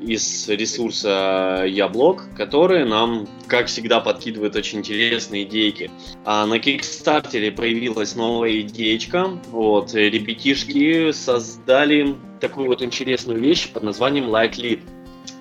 из 0.01 0.49
ресурса 0.49 1.65
Яблок, 1.67 2.25
которые 2.37 2.85
нам, 2.85 3.29
как 3.47 3.67
всегда, 3.67 4.01
подкидывают 4.01 4.55
очень 4.57 4.79
интересные 4.79 5.45
идейки. 5.45 5.91
А 6.25 6.47
на 6.47 6.59
Кикстартере 6.59 7.51
появилась 7.51 8.15
новая 8.15 8.61
идеечка. 8.61 9.29
Вот, 9.51 9.95
ребятишки 9.95 11.13
создали 11.13 12.15
такую 12.41 12.69
вот 12.69 12.83
интересную 12.83 13.41
вещь 13.41 13.69
под 13.71 13.83
названием 13.83 14.27
Light 14.27 14.57
Lead. 14.57 14.81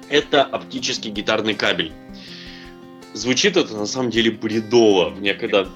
Это 0.10 0.44
оптический 0.44 1.12
гитарный 1.12 1.54
кабель. 1.54 1.92
Звучит 3.13 3.58
это 3.58 3.75
на 3.75 3.86
самом 3.86 4.10
деле 4.10 4.32
бредово. 4.32 5.10
Мне 5.10 5.34
когда 5.34 5.68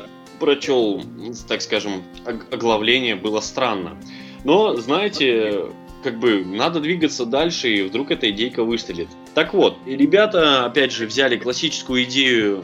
прочел, 0.41 1.03
так 1.47 1.61
скажем, 1.61 2.03
оглавление, 2.25 3.15
было 3.15 3.41
странно. 3.41 3.95
Но, 4.43 4.75
знаете, 4.75 5.65
как 6.03 6.19
бы 6.19 6.43
надо 6.43 6.79
двигаться 6.79 7.27
дальше, 7.27 7.69
и 7.69 7.83
вдруг 7.83 8.09
эта 8.09 8.31
идейка 8.31 8.63
выстрелит. 8.63 9.07
Так 9.35 9.53
вот, 9.53 9.77
ребята, 9.85 10.65
опять 10.65 10.91
же, 10.91 11.05
взяли 11.05 11.37
классическую 11.37 12.03
идею 12.05 12.63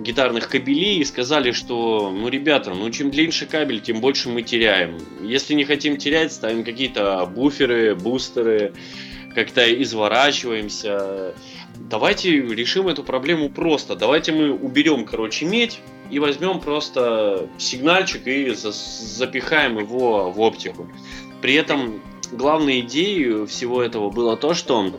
гитарных 0.00 0.48
кабелей 0.48 0.98
и 0.98 1.04
сказали, 1.04 1.52
что, 1.52 2.10
ну, 2.10 2.28
ребята, 2.28 2.74
ну, 2.74 2.90
чем 2.90 3.12
длиннее 3.12 3.46
кабель, 3.48 3.80
тем 3.80 4.00
больше 4.00 4.28
мы 4.28 4.42
теряем. 4.42 4.98
Если 5.22 5.54
не 5.54 5.64
хотим 5.64 5.96
терять, 5.98 6.32
ставим 6.32 6.64
какие-то 6.64 7.24
буферы, 7.26 7.94
бустеры, 7.94 8.74
как-то 9.36 9.62
изворачиваемся. 9.82 11.34
Давайте 11.76 12.30
решим 12.30 12.88
эту 12.88 13.02
проблему 13.02 13.50
просто. 13.50 13.96
Давайте 13.96 14.32
мы 14.32 14.52
уберем, 14.52 15.04
короче, 15.04 15.44
медь 15.44 15.80
и 16.10 16.18
возьмем 16.18 16.60
просто 16.60 17.48
сигнальчик 17.58 18.26
и 18.26 18.54
запихаем 18.54 19.78
его 19.78 20.30
в 20.30 20.40
оптику. 20.40 20.88
При 21.42 21.54
этом 21.54 22.00
главной 22.32 22.80
идеей 22.80 23.46
всего 23.46 23.82
этого 23.82 24.10
было 24.10 24.36
то, 24.36 24.54
что 24.54 24.92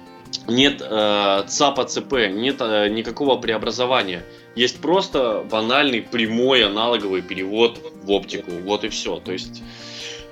нет 0.47 0.81
э, 0.81 1.43
ЦАПа 1.47 1.85
ЦП, 1.85 2.13
нет 2.31 2.57
э, 2.59 2.89
никакого 2.89 3.37
преобразования. 3.37 4.25
Есть 4.55 4.79
просто 4.79 5.45
банальный 5.49 6.01
прямой 6.01 6.65
аналоговый 6.65 7.21
перевод 7.21 7.79
в 8.03 8.11
оптику. 8.11 8.51
Вот 8.63 8.83
и 8.83 8.89
все. 8.89 9.19
То 9.19 9.31
есть 9.31 9.63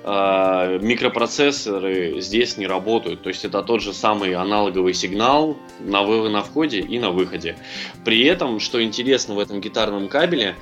микропроцессоры 0.04 2.20
здесь 2.20 2.58
не 2.58 2.66
работают. 2.66 3.22
То 3.22 3.30
есть 3.30 3.44
это 3.44 3.62
тот 3.62 3.80
же 3.80 3.94
самый 3.94 4.34
аналоговый 4.34 4.92
сигнал 4.92 5.56
на, 5.80 6.02
на 6.02 6.42
входе 6.42 6.80
и 6.80 6.98
на 6.98 7.10
выходе. 7.10 7.56
При 8.04 8.24
этом, 8.24 8.60
что 8.60 8.82
интересно 8.82 9.34
в 9.34 9.38
этом 9.38 9.60
гитарном 9.60 10.08
кабеле, 10.08 10.56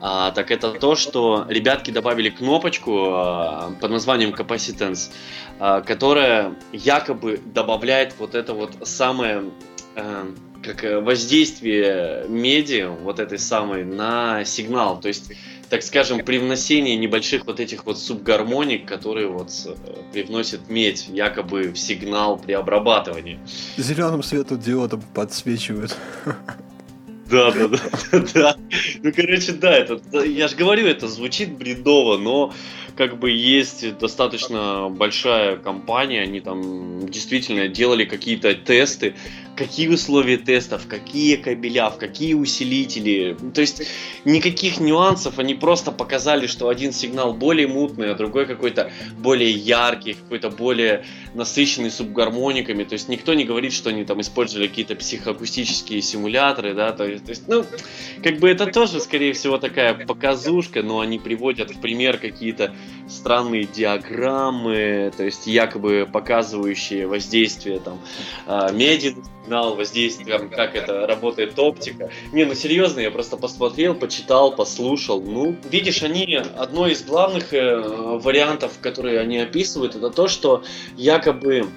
а, 0.00 0.30
так 0.30 0.50
это 0.50 0.72
то, 0.72 0.94
что 0.94 1.46
ребятки 1.48 1.90
добавили 1.90 2.30
кнопочку 2.30 3.06
а, 3.08 3.72
под 3.80 3.90
названием 3.90 4.30
Capacitance, 4.30 5.10
а, 5.58 5.80
которая 5.80 6.54
якобы 6.72 7.40
добавляет 7.44 8.14
вот 8.18 8.34
это 8.34 8.52
вот 8.52 8.76
самое 8.82 9.44
а, 9.94 10.26
как 10.62 11.02
воздействие 11.02 12.26
меди, 12.28 12.86
вот 13.02 13.20
этой 13.20 13.38
самой, 13.38 13.84
на 13.84 14.44
сигнал. 14.44 15.00
То 15.00 15.08
есть, 15.08 15.32
так 15.68 15.82
скажем, 15.82 16.24
привносение 16.24 16.96
небольших 16.96 17.46
вот 17.46 17.60
этих 17.60 17.86
вот 17.86 17.98
субгармоник, 17.98 18.86
которые 18.86 19.28
вот 19.28 19.50
э, 19.66 19.74
привносят 20.12 20.68
медь 20.68 21.08
якобы 21.08 21.72
в 21.72 21.78
сигнал 21.78 22.38
при 22.38 22.52
обрабатывании. 22.52 23.38
Зеленым 23.76 24.22
светодиодом 24.22 25.02
подсвечивают. 25.14 25.96
Да, 27.28 27.50
да, 27.50 27.68
да, 27.68 27.78
да. 28.34 28.56
Ну, 29.02 29.12
короче, 29.12 29.52
да, 29.52 29.72
это, 29.72 30.00
я 30.24 30.46
же 30.46 30.56
говорю, 30.56 30.86
это 30.86 31.08
звучит 31.08 31.56
бредово, 31.56 32.18
но 32.18 32.52
как 32.96 33.18
бы 33.18 33.30
есть 33.30 33.98
достаточно 33.98 34.88
большая 34.88 35.56
компания, 35.56 36.22
они 36.22 36.40
там 36.40 37.06
действительно 37.08 37.68
делали 37.68 38.04
какие-то 38.04 38.54
тесты, 38.54 39.14
какие 39.56 39.88
условия 39.88 40.36
тестов, 40.36 40.86
какие 40.86 41.36
кабеля, 41.36 41.90
в 41.90 41.98
какие 41.98 42.34
усилители. 42.34 43.36
То 43.54 43.60
есть 43.60 43.82
никаких 44.24 44.80
нюансов, 44.80 45.38
они 45.38 45.54
просто 45.54 45.92
показали, 45.92 46.46
что 46.46 46.68
один 46.68 46.92
сигнал 46.92 47.32
более 47.32 47.66
мутный, 47.66 48.12
а 48.12 48.14
другой 48.14 48.46
какой-то 48.46 48.90
более 49.18 49.50
яркий, 49.50 50.14
какой-то 50.14 50.50
более 50.50 51.04
насыщенный 51.34 51.90
субгармониками. 51.90 52.84
То 52.84 52.94
есть 52.94 53.08
никто 53.08 53.34
не 53.34 53.44
говорит, 53.44 53.72
что 53.72 53.90
они 53.90 54.04
там 54.04 54.20
использовали 54.20 54.68
какие-то 54.68 54.94
психоакустические 54.94 56.02
симуляторы, 56.02 56.74
да, 56.74 56.92
то 56.92 57.04
есть, 57.04 57.24
то 57.24 57.30
есть 57.30 57.48
ну, 57.48 57.64
как 58.22 58.38
бы 58.38 58.48
это 58.48 58.66
тоже, 58.66 59.00
скорее 59.00 59.32
всего, 59.32 59.58
такая 59.58 59.94
показушка, 59.94 60.82
но 60.82 61.00
они 61.00 61.18
приводят 61.18 61.70
в 61.70 61.80
пример 61.80 62.18
какие-то 62.18 62.74
странные 63.08 63.64
диаграммы, 63.64 65.12
то 65.16 65.24
есть 65.24 65.46
якобы 65.46 66.08
показывающие 66.12 67.06
воздействие 67.06 67.80
там 67.80 68.00
э, 68.46 68.72
меди 68.72 69.16
сигнал, 69.42 69.76
воздействие, 69.76 70.38
как 70.38 70.74
это 70.74 71.06
работает 71.06 71.58
оптика. 71.58 72.10
Не, 72.32 72.44
ну 72.44 72.54
серьезно, 72.54 73.00
я 73.00 73.10
просто 73.10 73.36
посмотрел, 73.36 73.94
почитал, 73.94 74.54
послушал. 74.54 75.20
Ну, 75.22 75.56
видишь, 75.70 76.02
они 76.02 76.34
одно 76.56 76.88
из 76.88 77.04
главных 77.04 77.54
э, 77.54 77.80
вариантов, 77.80 78.72
которые 78.80 79.20
они 79.20 79.38
описывают, 79.38 79.94
это 79.94 80.10
то, 80.10 80.28
что 80.28 80.64
якобы 80.96 81.68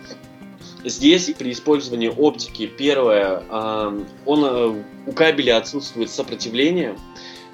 Здесь 0.85 1.29
при 1.37 1.51
использовании 1.51 2.07
оптики 2.07 2.65
первое, 2.65 3.43
он, 3.49 4.45
э, 4.45 4.83
у 5.07 5.11
кабеля 5.11 5.57
отсутствует 5.57 6.09
сопротивление, 6.09 6.95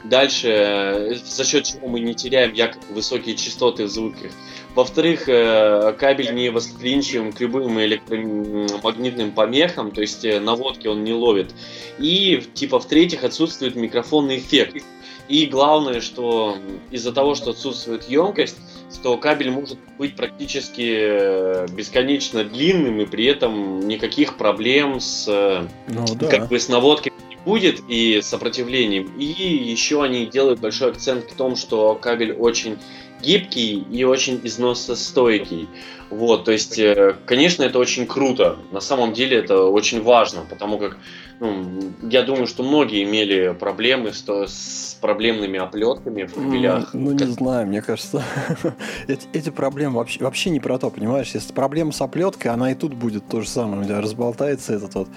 Дальше, 0.10 0.50
э, 0.50 1.16
за 1.16 1.44
счет 1.44 1.66
чего 1.66 1.88
мы 1.88 2.00
не 2.00 2.14
теряем 2.14 2.54
якобы 2.54 2.86
высокие 2.94 3.36
частоты 3.36 3.86
в 3.86 3.90
звуке. 3.90 4.32
Во-вторых, 4.76 5.28
э, 5.28 5.94
кабель 5.98 6.34
не 6.34 6.50
восприимчивым 6.50 7.32
к 7.32 7.40
любым 7.40 7.80
электромагнитным 7.80 9.32
помехам, 9.32 9.92
то 9.92 10.02
есть 10.02 10.24
наводки 10.24 10.88
он 10.88 11.04
не 11.04 11.14
ловит. 11.14 11.54
И, 11.98 12.44
типа, 12.54 12.80
в-третьих, 12.80 13.24
отсутствует 13.24 13.76
микрофонный 13.76 14.38
эффект. 14.38 14.84
И 15.28 15.48
главное, 15.48 16.02
что 16.02 16.58
из-за 16.92 17.12
того, 17.12 17.34
что 17.34 17.52
отсутствует 17.52 18.08
емкость, 18.08 18.58
что 18.94 19.18
кабель 19.18 19.50
может 19.50 19.78
быть 19.98 20.16
практически 20.16 20.98
э, 20.98 21.68
бесконечно 21.72 22.44
длинным 22.44 23.02
и 23.02 23.06
при 23.06 23.26
этом 23.26 23.88
никаких 23.88 24.38
проблем 24.38 25.00
с, 25.00 25.26
э, 25.28 25.68
ну, 25.88 26.06
да. 26.16 26.28
как 26.28 26.48
бы 26.50 26.60
с 26.60 26.70
наводкой 26.70 27.12
будет 27.46 27.82
и 27.88 28.22
сопротивлением. 28.22 29.12
И 29.18 29.24
еще 29.24 30.04
они 30.04 30.26
делают 30.26 30.60
большой 30.60 30.92
акцент 30.92 31.32
в 31.32 31.36
том, 31.36 31.56
что 31.56 31.96
кабель 31.96 32.34
очень 32.34 32.78
гибкий 33.22 33.86
и 33.92 34.04
очень 34.04 34.42
износостойкий. 34.44 35.70
Вот, 36.10 36.46
то 36.46 36.52
есть, 36.52 36.78
э, 36.78 37.16
конечно, 37.26 37.64
это 37.64 37.80
очень 37.80 38.06
круто. 38.06 38.58
На 38.72 38.80
самом 38.80 39.14
деле 39.14 39.38
это 39.38 39.64
очень 39.64 40.04
важно, 40.04 40.42
потому 40.50 40.78
как 40.78 40.98
ну, 41.40 41.92
я 42.04 42.22
думаю, 42.22 42.48
что 42.48 42.64
многие 42.64 43.04
имели 43.04 43.54
проблемы 43.60 44.14
с, 44.14 44.24
с 44.24 44.98
проблемными 45.02 45.60
оплетками 45.60 46.24
в 46.24 46.34
кабелях. 46.34 46.94
Ну, 46.94 47.12
не 47.12 47.26
знаю, 47.26 47.68
мне 47.68 47.82
кажется, 47.82 48.24
эти, 49.08 49.28
эти 49.34 49.50
проблемы 49.50 49.98
вообще, 49.98 50.24
вообще 50.24 50.50
не 50.50 50.60
про 50.60 50.78
то, 50.78 50.90
понимаешь? 50.90 51.32
Если 51.34 51.52
проблема 51.52 51.92
с 51.92 52.00
оплеткой, 52.00 52.52
она 52.52 52.72
и 52.72 52.76
тут 52.76 52.94
будет 52.94 53.28
то 53.28 53.42
же 53.42 53.50
самое, 53.50 53.82
у 53.82 53.86
тебя 53.86 54.00
разболтается 54.00 54.74
этот 54.74 54.96
вот 54.96 55.08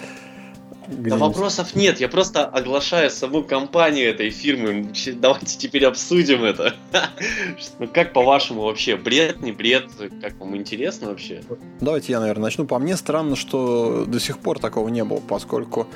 да 0.89 1.17
вопросов 1.17 1.75
нет, 1.75 2.01
я 2.01 2.09
просто 2.09 2.47
оглашаю 2.47 3.11
саму 3.11 3.43
компанию 3.43 4.09
этой 4.09 4.31
фирмы. 4.31 4.91
Давайте 5.15 5.59
теперь 5.59 5.85
обсудим 5.85 6.45
это. 6.45 6.75
Ну 7.79 7.87
как 7.87 8.13
по-вашему 8.13 8.63
вообще, 8.63 8.97
бред, 8.97 9.41
не 9.41 9.53
бред? 9.53 9.87
Как 10.21 10.39
вам 10.39 10.57
интересно 10.57 11.09
вообще? 11.09 11.43
Давайте 11.81 12.13
я, 12.13 12.21
наверное, 12.21 12.45
начну. 12.45 12.67
По 12.67 12.79
мне 12.79 12.97
странно, 12.97 13.37
что 13.37 14.05
до 14.07 14.19
сих 14.19 14.39
пор 14.39 14.59
такого 14.59 14.89
не 14.89 15.05
было, 15.05 15.21
поскольку 15.21 15.87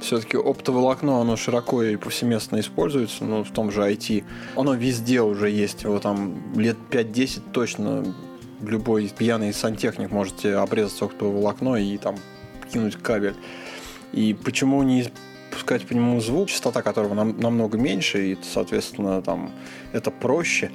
все-таки 0.00 0.36
оптоволокно, 0.36 1.20
оно 1.20 1.36
широко 1.36 1.82
и 1.82 1.96
повсеместно 1.96 2.60
используется, 2.60 3.24
ну, 3.24 3.44
в 3.44 3.50
том 3.50 3.70
же 3.70 3.82
IT. 3.82 4.24
Оно 4.56 4.74
везде 4.74 5.20
уже 5.20 5.50
есть, 5.50 5.82
его 5.82 5.98
там 5.98 6.36
лет 6.56 6.76
5-10 6.90 7.42
точно 7.52 8.14
любой 8.60 9.08
пьяный 9.08 9.52
сантехник 9.52 10.10
можете 10.10 10.54
обрезать 10.56 11.00
оптоволокно 11.02 11.76
и 11.76 11.96
там 11.98 12.16
кинуть 12.72 12.96
кабель. 12.96 13.34
И 14.12 14.34
почему 14.34 14.82
не 14.82 15.06
пускать 15.50 15.86
по 15.86 15.92
нему 15.92 16.20
звук, 16.20 16.48
частота 16.48 16.82
которого 16.82 17.14
нам, 17.14 17.38
намного 17.38 17.78
меньше, 17.78 18.32
и, 18.32 18.38
соответственно, 18.42 19.22
там 19.22 19.52
это 19.92 20.10
проще. 20.10 20.70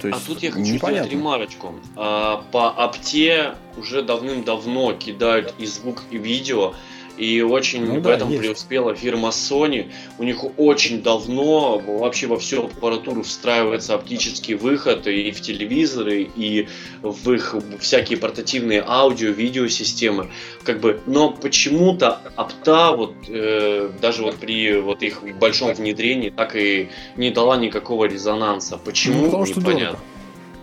То 0.00 0.08
есть, 0.08 0.20
а 0.20 0.26
тут 0.26 0.42
я 0.42 0.50
хочу 0.50 0.64
непонятно. 0.64 1.06
сделать 1.06 1.12
ремарочку. 1.12 1.74
А, 1.96 2.44
по 2.50 2.70
апте 2.70 3.54
уже 3.76 4.02
давным-давно 4.02 4.94
кидают 4.94 5.54
и 5.58 5.66
звук, 5.66 6.02
и 6.10 6.18
видео. 6.18 6.74
И 7.16 7.42
очень 7.42 7.84
ну, 7.84 8.00
в 8.00 8.02
да, 8.02 8.14
этом 8.14 8.30
есть. 8.30 8.42
преуспела 8.42 8.94
фирма 8.94 9.28
Sony. 9.28 9.90
У 10.18 10.22
них 10.22 10.44
очень 10.58 11.02
давно 11.02 11.78
вообще 11.78 12.26
во 12.26 12.38
всю 12.38 12.64
аппаратуру 12.64 13.22
встраивается 13.22 13.94
оптический 13.94 14.54
выход 14.54 15.06
и 15.06 15.30
в 15.30 15.40
телевизоры, 15.40 16.22
и 16.34 16.68
в 17.02 17.32
их 17.32 17.54
всякие 17.80 18.18
портативные 18.18 18.82
аудио, 18.86 19.30
видеосистемы. 19.30 20.30
Как 20.64 20.80
бы, 20.80 21.00
но 21.06 21.30
почему-то 21.30 22.20
опта 22.36 22.92
вот 22.92 23.14
э, 23.28 23.90
даже 24.00 24.22
вот 24.22 24.36
при 24.36 24.80
вот 24.80 25.02
их 25.02 25.22
большом 25.38 25.74
внедрении 25.74 26.30
так 26.30 26.56
и 26.56 26.88
не 27.16 27.30
дала 27.30 27.56
никакого 27.56 28.06
резонанса. 28.06 28.78
Почему? 28.78 29.20
Ну, 29.20 29.24
потому 29.26 29.46
что 29.46 29.60
непонятно. 29.60 29.86
Дорого. 29.86 30.04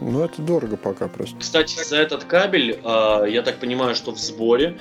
Ну, 0.01 0.23
это 0.23 0.41
дорого 0.41 0.77
пока 0.77 1.07
просто. 1.07 1.35
Кстати, 1.37 1.83
за 1.83 1.97
этот 1.97 2.23
кабель, 2.23 2.79
э, 2.83 3.25
я 3.29 3.41
так 3.41 3.59
понимаю, 3.59 3.95
что 3.95 4.11
в 4.11 4.19
сборе 4.19 4.77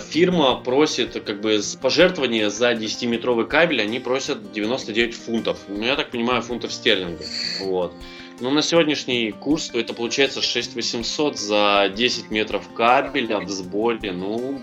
фирма 0.00 0.56
просит 0.56 1.22
как 1.24 1.40
бы 1.40 1.60
пожертвование 1.80 2.50
за 2.50 2.72
10-метровый 2.72 3.46
кабель, 3.46 3.80
они 3.82 4.00
просят 4.00 4.52
99 4.52 5.14
фунтов. 5.14 5.58
Ну, 5.68 5.82
я 5.82 5.96
так 5.96 6.10
понимаю, 6.10 6.42
фунтов 6.42 6.72
стерлингов. 6.72 7.26
Вот. 7.60 7.94
Но 8.40 8.50
на 8.50 8.62
сегодняшний 8.62 9.32
курс, 9.32 9.68
то 9.68 9.78
это 9.78 9.92
получается 9.92 10.40
6800 10.40 11.38
за 11.38 11.92
10 11.94 12.30
метров 12.30 12.68
кабеля 12.74 13.38
в 13.40 13.48
сборе. 13.48 14.12
Ну, 14.12 14.60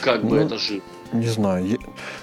как 0.00 0.24
бы 0.24 0.36
ну, 0.36 0.46
это 0.46 0.58
же 0.58 0.80
не 1.12 1.26
знаю. 1.26 1.78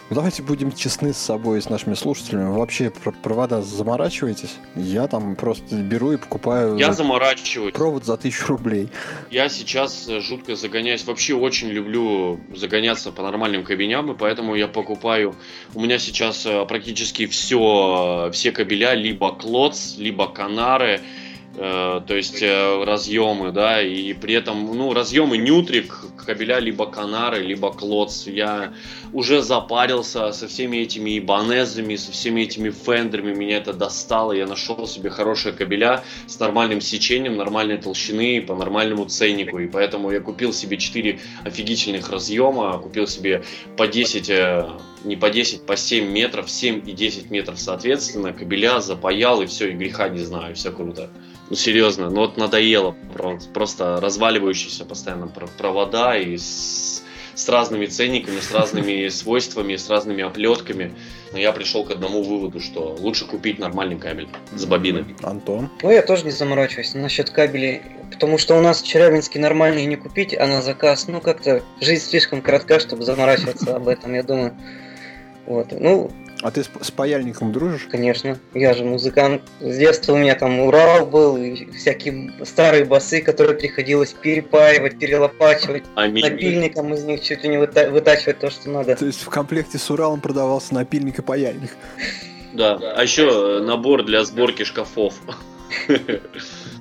Давайте 0.09 0.41
будем 0.41 0.71
честны 0.71 1.13
с 1.13 1.17
собой 1.17 1.59
и 1.59 1.61
с 1.61 1.69
нашими 1.69 1.93
слушателями. 1.93 2.49
Вы 2.49 2.59
вообще 2.59 2.89
про 2.89 3.11
провода 3.11 3.61
заморачиваетесь? 3.61 4.55
Я 4.75 5.07
там 5.07 5.35
просто 5.35 5.75
беру 5.75 6.13
и 6.13 6.17
покупаю... 6.17 6.77
Я 6.77 6.93
заморачиваюсь. 6.93 7.73
Провод 7.73 8.05
за 8.05 8.17
тысячу 8.17 8.47
рублей. 8.47 8.89
Я 9.29 9.49
сейчас 9.49 10.07
э, 10.07 10.21
жутко 10.21 10.55
загоняюсь. 10.55 11.05
Вообще 11.05 11.33
очень 11.33 11.69
люблю 11.69 12.39
загоняться 12.55 13.11
по 13.11 13.21
нормальным 13.21 13.63
кабелям, 13.63 14.11
и 14.11 14.15
поэтому 14.15 14.55
я 14.55 14.67
покупаю... 14.67 15.35
У 15.73 15.81
меня 15.81 15.99
сейчас 15.99 16.45
э, 16.45 16.65
практически 16.65 17.25
все, 17.25 18.27
э, 18.27 18.31
все 18.31 18.51
кабеля 18.51 18.93
либо 18.93 19.33
клоц, 19.33 19.97
либо 19.97 20.27
канары, 20.27 21.01
то 21.57 22.15
есть 22.15 22.43
э, 22.43 22.83
разъемы, 22.83 23.51
да, 23.51 23.81
и 23.81 24.13
при 24.13 24.35
этом, 24.35 24.77
ну, 24.77 24.93
разъемы 24.93 25.37
нютрик, 25.37 26.05
кабеля 26.23 26.59
либо 26.59 26.85
канары, 26.85 27.41
либо 27.41 27.71
клоц. 27.71 28.27
Я 28.27 28.73
уже 29.11 29.41
запарился 29.41 30.31
со 30.33 30.47
всеми 30.47 30.77
этими 30.77 31.17
ибанезами, 31.17 31.95
со 31.95 32.11
всеми 32.11 32.41
этими 32.41 32.69
фендерами, 32.69 33.33
меня 33.33 33.57
это 33.57 33.73
достало, 33.73 34.33
я 34.33 34.45
нашел 34.45 34.87
себе 34.87 35.09
хорошие 35.09 35.51
кабеля 35.51 36.03
с 36.27 36.39
нормальным 36.39 36.79
сечением, 36.79 37.37
нормальной 37.37 37.77
толщины, 37.77 38.39
по 38.41 38.55
нормальному 38.55 39.05
ценнику, 39.05 39.57
и 39.57 39.67
поэтому 39.67 40.11
я 40.11 40.19
купил 40.19 40.53
себе 40.53 40.77
4 40.77 41.19
офигительных 41.43 42.09
разъема, 42.09 42.77
купил 42.77 43.07
себе 43.07 43.43
по 43.77 43.87
10 43.87 44.29
э, 44.29 44.69
не 45.03 45.15
по 45.15 45.29
10, 45.29 45.65
по 45.65 45.75
7 45.75 46.07
метров, 46.07 46.51
7 46.51 46.87
и 46.87 46.91
10 46.91 47.31
метров 47.31 47.59
соответственно, 47.59 48.33
кабеля 48.33 48.79
запаял, 48.79 49.41
и 49.41 49.47
все, 49.47 49.69
и 49.69 49.73
греха 49.73 50.09
не 50.09 50.19
знаю, 50.19 50.55
все 50.55 50.71
круто. 50.71 51.09
Ну, 51.49 51.55
серьезно, 51.55 52.09
ну 52.09 52.21
вот 52.21 52.37
надоело 52.37 52.95
просто 53.53 53.99
разваливающиеся 54.01 54.83
постоянно 54.83 55.27
провода 55.27 56.17
и 56.17 56.37
с, 56.37 57.03
с 57.35 57.49
разными 57.49 57.85
ценниками, 57.85 58.39
с 58.39 58.51
разными 58.51 59.07
свойствами, 59.09 59.77
с 59.77 59.89
разными 59.89 60.23
оплетками. 60.23 60.93
Но 61.31 61.37
я 61.37 61.53
пришел 61.53 61.85
к 61.85 61.91
одному 61.91 62.21
выводу, 62.21 62.59
что 62.59 62.97
лучше 62.99 63.25
купить 63.25 63.59
нормальный 63.59 63.97
кабель 63.97 64.27
с 64.53 64.65
бобиной. 64.65 65.05
Антон? 65.23 65.69
Ну, 65.81 65.91
я 65.91 66.01
тоже 66.01 66.25
не 66.25 66.31
заморачиваюсь 66.31 66.93
насчет 66.95 67.29
кабелей, 67.29 67.81
потому 68.11 68.37
что 68.37 68.57
у 68.57 68.61
нас 68.61 68.81
в 68.81 68.85
Челябинске 68.85 69.39
нормальные 69.39 69.85
не 69.85 69.95
купить, 69.95 70.37
а 70.37 70.47
на 70.47 70.61
заказ, 70.61 71.07
ну, 71.07 71.21
как-то 71.21 71.63
жизнь 71.79 72.03
слишком 72.03 72.41
коротка, 72.41 72.79
чтобы 72.79 73.03
заморачиваться 73.03 73.75
об 73.75 73.87
этом, 73.87 74.13
я 74.13 74.23
думаю. 74.23 74.53
Вот. 75.45 75.67
Ну, 75.71 76.11
а 76.41 76.51
ты 76.51 76.63
с, 76.63 76.91
паяльником 76.91 77.51
дружишь? 77.51 77.87
Конечно. 77.89 78.37
Я 78.53 78.73
же 78.73 78.83
музыкант. 78.83 79.41
С 79.59 79.77
детства 79.77 80.13
у 80.13 80.17
меня 80.17 80.35
там 80.35 80.59
Урал 80.59 81.05
был, 81.05 81.37
и 81.37 81.71
всякие 81.71 82.33
старые 82.45 82.85
басы, 82.85 83.21
которые 83.21 83.57
приходилось 83.57 84.13
перепаивать, 84.13 84.99
перелопачивать. 84.99 85.83
Аминь. 85.95 86.23
Напильником 86.23 86.93
из 86.93 87.03
них 87.03 87.21
чуть 87.21 87.43
ли 87.43 87.49
не 87.49 87.57
выта- 87.57 87.89
вытачивать 87.89 88.39
то, 88.39 88.49
что 88.49 88.69
надо. 88.69 88.95
То 88.95 89.05
есть 89.05 89.21
в 89.21 89.29
комплекте 89.29 89.77
с 89.77 89.89
Уралом 89.89 90.21
продавался 90.21 90.73
напильник 90.73 91.19
и 91.19 91.21
паяльник. 91.21 91.71
Да, 92.53 92.79
а 92.95 93.03
еще 93.03 93.59
набор 93.59 94.03
для 94.03 94.23
сборки 94.23 94.63
шкафов. 94.63 95.15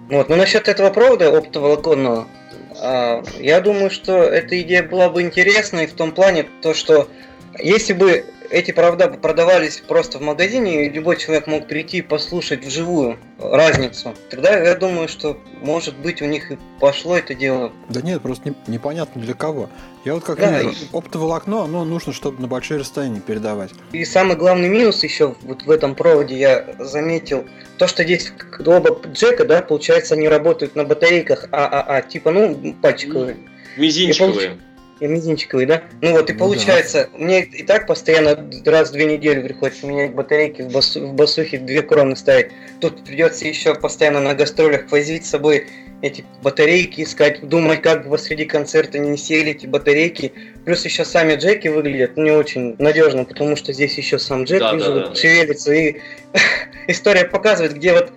Вот, 0.09 0.29
но 0.29 0.37
насчет 0.37 0.69
этого 0.69 0.91
провода 0.91 1.37
оптоволоконного, 1.37 2.29
а, 2.81 3.23
я 3.39 3.61
думаю, 3.61 3.91
что 3.91 4.23
эта 4.23 4.61
идея 4.61 4.83
была 4.83 5.09
бы 5.09 5.23
интересной 5.23 5.87
в 5.87 5.95
том 5.95 6.13
плане, 6.13 6.47
то, 6.63 6.75
что 6.75 7.09
если 7.59 7.93
бы 7.93 8.25
эти 8.51 8.71
провода 8.71 9.09
продавались 9.09 9.83
просто 9.87 10.19
в 10.19 10.23
магазине, 10.23 10.87
и 10.87 10.91
любой 10.91 11.17
человек 11.17 11.47
мог 11.47 11.67
прийти 11.67 11.99
и 11.99 12.03
послушать 12.03 12.65
вживую 12.65 13.19
разницу, 13.39 14.15
тогда 14.31 14.59
я 14.59 14.75
думаю, 14.75 15.09
что 15.09 15.39
может 15.63 15.97
быть 15.97 16.23
у 16.23 16.27
них 16.27 16.53
и 16.53 16.59
пошло 16.81 17.17
это 17.17 17.35
дело. 17.35 17.73
Да 17.89 18.01
нет, 18.01 18.23
просто 18.23 18.51
не, 18.51 18.57
непонятно 18.67 19.21
для 19.21 19.35
кого. 19.35 19.69
Я 20.05 20.15
вот 20.15 20.25
как 20.25 20.39
да, 20.39 20.61
и... 20.61 20.69
оптоволокно, 20.93 21.65
оно 21.65 21.85
нужно, 21.85 22.13
чтобы 22.13 22.41
на 22.41 22.47
большие 22.47 22.79
расстояния 22.79 23.21
передавать. 23.21 23.71
И 23.93 24.05
самый 24.05 24.37
главный 24.37 24.69
минус 24.69 25.03
еще 25.03 25.35
вот 25.43 25.63
в 25.63 25.71
этом 25.71 25.95
проводе 25.95 26.39
я 26.39 26.77
заметил, 26.79 27.45
то, 27.79 27.87
что 27.87 28.05
здесь 28.05 28.33
оба 28.65 28.99
джека, 29.13 29.45
да, 29.45 29.63
получается, 29.63 30.15
они 30.15 30.29
работают 30.29 30.77
на 30.77 30.85
батарейках 30.85 31.49
ААА, 31.53 32.03
типа, 32.03 32.31
ну, 32.31 32.75
пальчиковые. 32.81 33.37
Мизинчиковые. 33.77 34.53
И 34.53 34.76
мизинчиковый, 35.01 35.67
да? 35.67 35.83
Ну 36.01 36.13
вот 36.13 36.31
и 36.31 36.33
ну, 36.33 36.39
получается, 36.39 37.09
да. 37.13 37.19
мне 37.19 37.43
и 37.43 37.63
так 37.63 37.87
постоянно 37.87 38.49
раз 38.65 38.91
в 38.91 38.93
две 38.93 39.05
недели 39.05 39.43
приходится 39.43 39.87
менять 39.87 40.15
батарейки 40.15 40.63
в, 40.63 40.73
басу, 40.73 41.07
в 41.07 41.15
басухе, 41.15 41.59
две 41.59 41.83
кроны 41.83 42.17
ставить. 42.17 42.53
Тут 42.81 43.05
придется 43.05 43.47
еще 43.47 43.75
постоянно 43.75 44.21
на 44.21 44.35
гастролях 44.35 44.91
возить 44.91 45.27
с 45.27 45.31
собой 45.31 45.67
эти 46.03 46.25
батарейки 46.43 47.03
искать, 47.03 47.47
думать, 47.47 47.83
как 47.83 48.09
бы 48.09 48.19
среди 48.19 48.45
концерта 48.45 48.99
не 48.99 49.17
сели 49.17 49.53
эти 49.53 49.67
батарейки. 49.67 50.33
Плюс 50.65 50.85
еще 50.85 51.05
сами 51.05 51.37
джеки 51.37 51.69
выглядят 51.69 52.17
не 52.17 52.31
очень 52.31 52.77
надежно, 52.79 53.25
потому 53.25 53.57
что 53.57 53.73
здесь 53.73 53.97
еще 53.97 54.19
сам 54.19 54.45
джек 54.45 54.61
да, 54.61 54.75
вижу, 54.75 54.93
да, 54.93 55.09
да, 55.09 55.15
шевелится. 55.15 55.73
И 55.73 55.97
история 56.87 57.25
показывает, 57.25 57.75
где 57.75 57.93
вот 57.93 58.13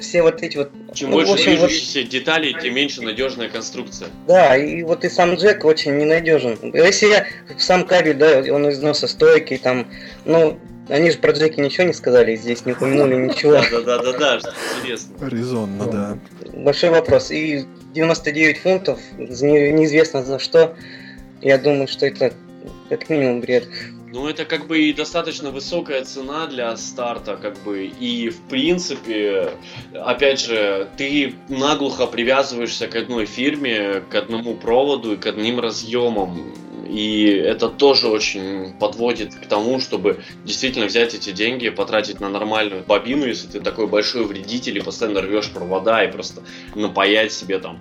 все 0.00 0.22
вот 0.22 0.42
эти 0.42 0.56
вот... 0.56 0.70
Чем 0.92 1.10
ну, 1.10 1.16
больше 1.16 1.32
общем, 1.32 1.56
вот... 1.56 2.08
деталей, 2.08 2.56
тем 2.60 2.74
меньше 2.74 3.02
надежная 3.02 3.48
конструкция. 3.48 4.08
Да, 4.26 4.56
и 4.56 4.82
вот 4.82 5.04
и 5.04 5.08
сам 5.08 5.34
джек 5.34 5.64
очень 5.64 5.96
ненадежен. 5.96 6.58
Если 6.74 7.06
я 7.06 7.26
сам 7.58 7.84
кабель, 7.84 8.16
да, 8.16 8.42
он 8.52 8.68
износостойкий, 8.70 9.58
там, 9.58 9.86
ну, 10.24 10.58
они 10.88 11.10
же 11.10 11.18
про 11.18 11.32
Джеки 11.32 11.60
ничего 11.60 11.86
не 11.86 11.92
сказали, 11.92 12.36
здесь 12.36 12.66
не 12.66 12.72
упомянули 12.72 13.14
ничего. 13.14 13.54
Да-да-да, 13.84 14.40
что 14.40 14.52
интересно. 14.78 15.28
Резонно, 15.28 15.86
да. 15.86 16.18
Большой 16.52 16.90
вопрос. 16.90 17.30
И 17.30 17.64
99 17.94 18.58
фунтов, 18.58 19.00
неизвестно 19.18 20.22
за 20.22 20.38
что. 20.38 20.76
Я 21.40 21.58
думаю, 21.58 21.88
что 21.88 22.06
это 22.06 22.32
как 22.88 23.08
минимум 23.08 23.40
бред. 23.40 23.66
Ну, 24.14 24.28
это 24.28 24.44
как 24.44 24.68
бы 24.68 24.80
и 24.80 24.92
достаточно 24.92 25.50
высокая 25.50 26.04
цена 26.04 26.46
для 26.46 26.76
старта, 26.76 27.36
как 27.36 27.60
бы, 27.64 27.86
и 27.86 28.28
в 28.28 28.42
принципе, 28.42 29.54
опять 29.92 30.38
же, 30.38 30.88
ты 30.96 31.34
наглухо 31.48 32.06
привязываешься 32.06 32.86
к 32.86 32.94
одной 32.94 33.26
фирме, 33.26 34.04
к 34.08 34.14
одному 34.14 34.54
проводу 34.54 35.14
и 35.14 35.16
к 35.16 35.26
одним 35.26 35.58
разъемам. 35.58 36.54
И 36.88 37.26
это 37.26 37.68
тоже 37.68 38.06
очень 38.06 38.74
подводит 38.74 39.34
к 39.34 39.46
тому, 39.46 39.80
чтобы 39.80 40.22
действительно 40.44 40.86
взять 40.86 41.14
эти 41.14 41.32
деньги, 41.32 41.68
потратить 41.70 42.20
на 42.20 42.28
нормальную 42.28 42.84
бобину, 42.84 43.26
если 43.26 43.48
ты 43.48 43.58
такой 43.58 43.88
большой 43.88 44.26
вредитель 44.26 44.78
и 44.78 44.80
постоянно 44.80 45.22
рвешь 45.22 45.50
провода 45.50 46.04
и 46.04 46.12
просто 46.12 46.44
напаять 46.76 47.32
себе 47.32 47.58
там 47.58 47.80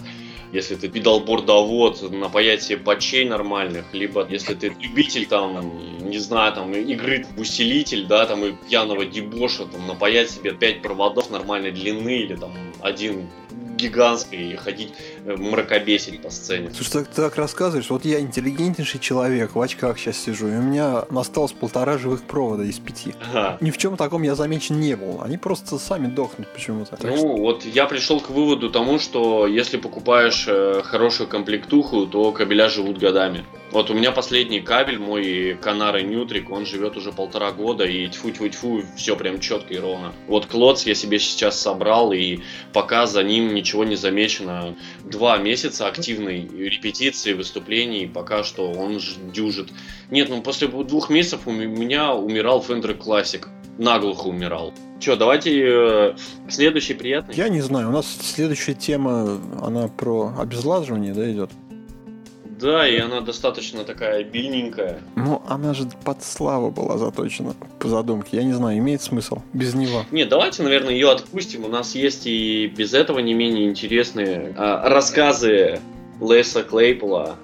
если 0.53 0.75
ты 0.75 0.87
педалбордовод, 0.87 2.11
напаять 2.11 2.61
себе 2.61 2.77
патчей 2.77 3.25
нормальных, 3.25 3.91
либо 3.91 4.25
если 4.29 4.53
ты 4.53 4.67
любитель 4.79 5.25
там, 5.25 6.07
не 6.07 6.19
знаю, 6.19 6.53
там 6.53 6.71
игры 6.73 7.25
в 7.35 7.41
усилитель, 7.41 8.05
да, 8.05 8.25
там 8.27 8.45
и 8.45 8.51
пьяного 8.51 9.03
дебоша, 9.05 9.65
там 9.65 9.87
напаять 9.87 10.29
себе 10.29 10.53
5 10.53 10.83
проводов 10.83 11.31
нормальной 11.31 11.71
длины 11.71 12.19
или 12.19 12.35
там 12.35 12.53
один 12.81 13.29
гигантской 13.77 14.51
и 14.51 14.55
ходить 14.55 14.93
э, 15.25 15.35
мракобесить 15.35 16.21
по 16.21 16.29
сцене. 16.29 16.71
Слушай, 16.73 17.05
ты 17.05 17.21
так 17.21 17.35
рассказываешь, 17.35 17.89
вот 17.89 18.05
я 18.05 18.19
интеллигентнейший 18.19 18.99
человек, 18.99 19.55
в 19.55 19.61
очках 19.61 19.97
сейчас 19.97 20.17
сижу, 20.17 20.47
и 20.47 20.55
у 20.55 20.61
меня 20.61 20.99
осталось 20.99 21.51
полтора 21.51 21.97
живых 21.97 22.23
провода 22.23 22.63
из 22.63 22.79
пяти. 22.79 23.13
Ага. 23.21 23.57
Ни 23.61 23.71
в 23.71 23.77
чем 23.77 23.97
таком 23.97 24.23
я 24.23 24.35
замечен 24.35 24.79
не 24.79 24.95
был. 24.95 25.21
Они 25.21 25.37
просто 25.37 25.77
сами 25.77 26.07
дохнут 26.07 26.47
почему-то. 26.53 26.97
Ну, 27.01 27.17
что... 27.17 27.27
вот 27.27 27.65
я 27.65 27.85
пришел 27.85 28.19
к 28.19 28.29
выводу 28.29 28.69
тому, 28.69 28.99
что 28.99 29.47
если 29.47 29.77
покупаешь 29.77 30.45
э, 30.47 30.81
хорошую 30.83 31.27
комплектуху, 31.27 32.05
то 32.05 32.31
кабеля 32.31 32.69
живут 32.69 32.97
годами. 32.97 33.45
Вот 33.73 33.89
у 33.89 33.95
меня 33.95 34.11
последний 34.11 34.59
кабель, 34.59 34.99
мой 34.99 35.57
Канары 35.59 36.03
Ньютрик, 36.03 36.51
он 36.51 36.63
живет 36.63 36.95
уже 36.95 37.11
полтора 37.11 37.51
года, 37.51 37.85
и 37.85 38.07
тьфу-тьфу-тьфу, 38.07 38.83
все 38.95 39.15
прям 39.15 39.39
четко 39.39 39.73
и 39.73 39.79
ровно. 39.79 40.13
Вот 40.27 40.45
Клоц 40.45 40.85
я 40.85 40.93
себе 40.93 41.17
сейчас 41.17 41.59
собрал, 41.59 42.13
и 42.13 42.41
пока 42.71 43.07
за 43.07 43.23
ним 43.23 43.55
ничего 43.55 43.83
не 43.83 43.95
замечено. 43.95 44.75
Два 45.03 45.37
месяца 45.37 45.87
активной 45.87 46.47
репетиции, 46.47 47.33
выступлений, 47.33 48.05
пока 48.05 48.43
что 48.43 48.71
он 48.71 48.99
дюжит. 49.33 49.73
Нет, 50.11 50.29
ну 50.29 50.43
после 50.43 50.67
двух 50.67 51.09
месяцев 51.09 51.47
у 51.47 51.51
меня 51.51 52.13
умирал 52.13 52.61
Fender 52.61 52.95
Classic. 52.95 53.47
Наглухо 53.79 54.27
умирал. 54.27 54.71
Че, 54.99 55.15
давайте 55.15 55.63
э, 55.65 56.15
следующий 56.47 56.93
приятный. 56.93 57.33
Я 57.33 57.49
не 57.49 57.61
знаю, 57.61 57.89
у 57.89 57.91
нас 57.91 58.05
следующая 58.21 58.75
тема, 58.75 59.41
она 59.63 59.87
про 59.87 60.31
обезлаживание, 60.39 61.11
да, 61.13 61.29
идет? 61.31 61.49
Да, 62.63 62.87
и 62.87 62.97
она 62.97 63.19
достаточно 63.19 63.83
такая 63.83 64.21
обильненькая. 64.21 65.01
Ну, 65.17 65.41
она 65.49 65.73
же 65.73 65.85
под 66.05 66.23
славу 66.23 66.71
была 66.71 66.97
заточена 66.97 67.55
по 67.77 67.89
задумке. 67.89 68.37
Я 68.37 68.43
не 68.43 68.53
знаю, 68.53 68.77
имеет 68.77 69.01
смысл 69.01 69.39
без 69.51 69.73
него. 69.73 70.05
Нет, 70.11 70.29
давайте, 70.29 70.63
наверное, 70.63 70.93
ее 70.93 71.11
отпустим. 71.11 71.65
У 71.65 71.67
нас 71.67 71.93
есть 71.93 72.25
и 72.25 72.67
без 72.67 72.93
этого 72.93 73.19
не 73.19 73.33
менее 73.33 73.67
интересные 73.67 74.55
а, 74.57 74.87
рассказы 74.87 75.81
Леса 76.21 76.63
Клейпула 76.63 77.35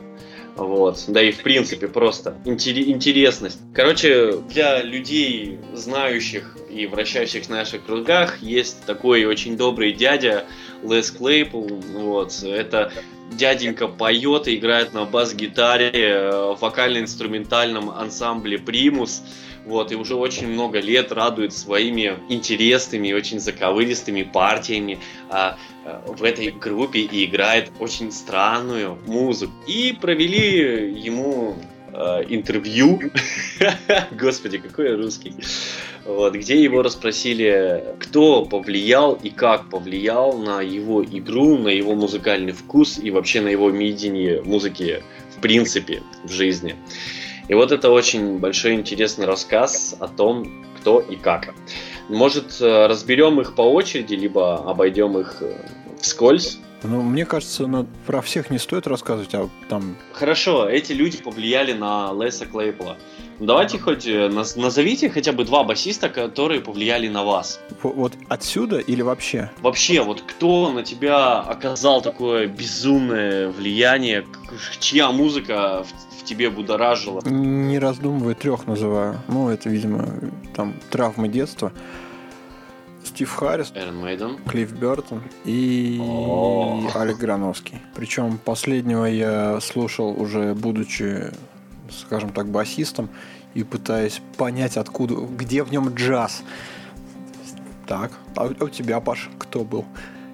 вот. 0.56 1.04
Да 1.08 1.22
и 1.22 1.32
в 1.32 1.42
принципе 1.42 1.88
просто 1.88 2.36
интересность. 2.46 3.60
Короче, 3.74 4.40
для 4.50 4.84
людей, 4.84 5.60
знающих 5.74 6.58
и 6.70 6.86
вращающих 6.86 7.46
в 7.46 7.50
наших 7.50 7.86
кругах, 7.86 8.42
есть 8.42 8.84
такой 8.86 9.26
очень 9.26 9.58
добрый 9.58 9.94
дядя 9.94 10.46
Лес 10.84 11.12
Клейпл. 11.12 11.68
Вот. 11.68 12.44
Это 12.44 12.92
дяденька 13.32 13.88
поет 13.88 14.48
и 14.48 14.56
играет 14.56 14.94
на 14.94 15.06
бас-гитаре 15.06 15.92
э, 15.94 16.54
в 16.56 16.62
вокально-инструментальном 16.62 17.89
ансамбле 17.89 18.58
«Примус». 18.58 19.24
Вот, 19.65 19.92
и 19.92 19.96
уже 19.96 20.15
очень 20.15 20.48
много 20.48 20.80
лет 20.80 21.12
радует 21.12 21.54
своими 21.54 22.18
интересными, 22.30 23.12
очень 23.12 23.39
заковыристыми 23.39 24.24
партиями 24.24 25.00
а, 25.30 25.58
а, 25.86 26.04
в 26.08 26.24
этой 26.24 26.50
группе 26.50 27.02
и 27.02 27.26
играет 27.26 27.70
очень 27.80 28.12
странную 28.12 28.98
музыку. 29.06 29.54
И 29.68 29.96
провели 30.00 30.92
ему 31.00 31.56
а, 31.94 32.22
интервью. 32.22 33.00
Господи, 34.12 34.58
какой 34.58 34.89
я 34.89 34.96
русский 34.96 35.36
вот, 36.06 36.34
где 36.34 36.62
его 36.62 36.82
расспросили, 36.82 37.84
кто 38.00 38.46
повлиял 38.46 39.14
и 39.14 39.30
как 39.30 39.70
повлиял 39.70 40.38
на 40.38 40.62
его 40.62 41.04
игру, 41.04 41.58
на 41.58 41.70
его 41.70 41.96
музыкальный 41.96 42.52
вкус 42.52 43.00
и 43.02 43.12
вообще 43.12 43.42
на 43.42 43.50
его 43.50 43.70
видение 43.70 44.42
музыки 44.42 45.04
в 45.36 45.42
принципе 45.42 46.04
в 46.24 46.32
жизни. 46.32 46.76
И 47.48 47.54
вот 47.54 47.72
это 47.72 47.90
очень 47.90 48.38
большой 48.38 48.74
интересный 48.76 49.26
рассказ 49.26 49.96
о 50.00 50.08
том, 50.08 50.66
кто 50.80 51.00
и 51.00 51.16
как. 51.16 51.54
Может, 52.08 52.62
э, 52.62 52.88
разберем 52.88 53.42
их 53.42 53.56
по 53.56 53.62
очереди, 53.62 54.14
либо 54.14 54.58
обойдем 54.70 55.18
их 55.18 55.38
э, 55.42 55.56
вскользь. 56.00 56.60
Ну, 56.84 57.02
мне 57.02 57.26
кажется, 57.26 57.68
на, 57.68 57.86
про 58.06 58.22
всех 58.22 58.50
не 58.50 58.58
стоит 58.58 58.88
рассказывать, 58.88 59.34
а 59.34 59.50
там... 59.68 59.98
Хорошо, 60.13 60.68
эти 60.68 60.94
люди 60.94 61.18
повлияли 61.18 61.74
на 61.74 62.12
Леса 62.13 62.46
Клейпла. 62.46 62.98
Ну, 63.39 63.46
давайте 63.46 63.80
хоть 63.80 64.06
э, 64.08 64.30
назовите 64.30 65.10
хотя 65.10 65.32
бы 65.32 65.46
два 65.46 65.63
басиста, 65.63 66.10
которые 66.10 66.62
повлияли 66.62 67.08
на 67.08 67.24
вас. 67.24 67.60
Вот 67.84 68.13
отсюда 68.28 68.80
или 68.80 69.02
вообще? 69.02 69.50
Вообще, 69.62 70.02
вот 70.02 70.22
кто 70.22 70.72
на 70.72 70.84
тебя 70.84 71.39
оказал 71.39 72.02
такое 72.02 72.48
безумное 72.48 73.50
влияние, 73.50 74.26
чья 74.80 75.12
музыка 75.12 75.86
в, 75.86 76.22
в 76.22 76.26
тебе 76.26 76.50
будоражила? 76.50 77.22
Не 77.26 77.80
раздумывая, 77.80 78.36
трех 78.36 78.68
называю. 78.68 79.20
Ну, 79.28 79.50
это, 79.50 79.70
видимо, 79.70 80.08
там 80.54 80.76
травмы 80.89 81.28
детства. 81.30 81.72
Стив 83.20 83.36
Харрис, 83.36 83.74
Эрен 83.76 83.98
Мейден, 83.98 84.38
Клифф 84.48 84.72
Бертон 84.72 85.22
и. 85.44 86.00
Алек 86.96 87.18
Грановский. 87.18 87.78
Причем 87.94 88.38
последнего 88.38 89.04
я 89.04 89.60
слушал 89.60 90.16
уже 90.18 90.54
будучи 90.54 91.30
скажем 91.92 92.30
так, 92.30 92.48
басистом 92.48 93.10
и 93.56 93.66
пытаясь 93.66 94.22
понять, 94.38 94.78
откуда, 94.78 95.16
где 95.16 95.64
в 95.64 95.72
нем 95.72 95.94
джаз. 95.94 96.44
Так, 97.86 98.14
а 98.38 98.46
у 98.46 98.70
тебя, 98.70 99.02
Паш, 99.02 99.30
кто 99.38 99.66
был? 99.66 99.84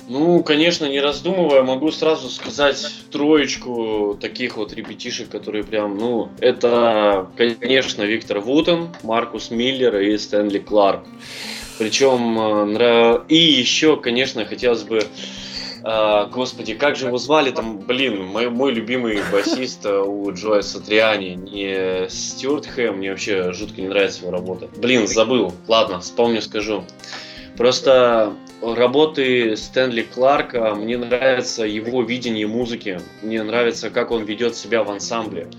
Ну, 0.08 0.44
конечно, 0.44 0.86
не 0.86 1.00
раздумывая, 1.00 1.64
могу 1.64 1.90
сразу 1.90 2.30
сказать 2.30 2.86
троечку 3.12 4.16
таких 4.22 4.58
вот 4.58 4.74
ребятишек, 4.74 5.30
которые 5.30 5.64
прям, 5.64 5.98
ну, 5.98 6.30
это, 6.40 7.32
конечно, 7.36 8.04
Виктор 8.04 8.42
Вутон, 8.42 8.90
Маркус 9.02 9.50
Миллер 9.50 9.98
и 9.98 10.16
Стэнли 10.20 10.60
Кларк. 10.60 11.06
Причем, 11.78 12.78
э, 12.78 13.22
и 13.28 13.38
еще, 13.38 13.98
конечно, 13.98 14.46
хотелось 14.46 14.84
бы 14.84 15.02
А, 15.88 16.26
господи, 16.26 16.74
как 16.74 16.96
же 16.96 17.06
его 17.06 17.20
звали 17.20 17.52
там, 17.52 17.78
блин, 17.78 18.26
мой, 18.26 18.50
мой 18.50 18.74
любимый 18.74 19.20
басист 19.32 19.86
э, 19.86 20.00
у 20.00 20.32
Джоя 20.34 20.64
Сатриани, 20.64 21.36
не 21.36 22.10
Стюарт 22.10 22.66
Хэм, 22.66 22.98
мне 22.98 23.12
вообще 23.12 23.54
жутко 23.54 23.82
не 23.82 23.88
нравится 23.88 24.22
его 24.22 24.32
работа. 24.32 24.68
Блин, 24.78 25.08
забыл, 25.08 25.54
ладно, 25.68 26.00
вспомню, 26.00 26.42
скажу. 26.42 26.86
Просто 27.56 28.34
работы 28.64 29.56
Стэнли 29.56 30.02
Кларка, 30.02 30.74
мне 30.74 30.98
нравится 30.98 31.66
его 31.66 32.02
видение 32.02 32.48
музыки, 32.48 33.00
мне 33.22 33.44
нравится, 33.44 33.92
как 33.92 34.10
он 34.10 34.24
ведет 34.24 34.56
себя 34.56 34.84
в 34.84 34.90
ансамбле, 34.90 35.50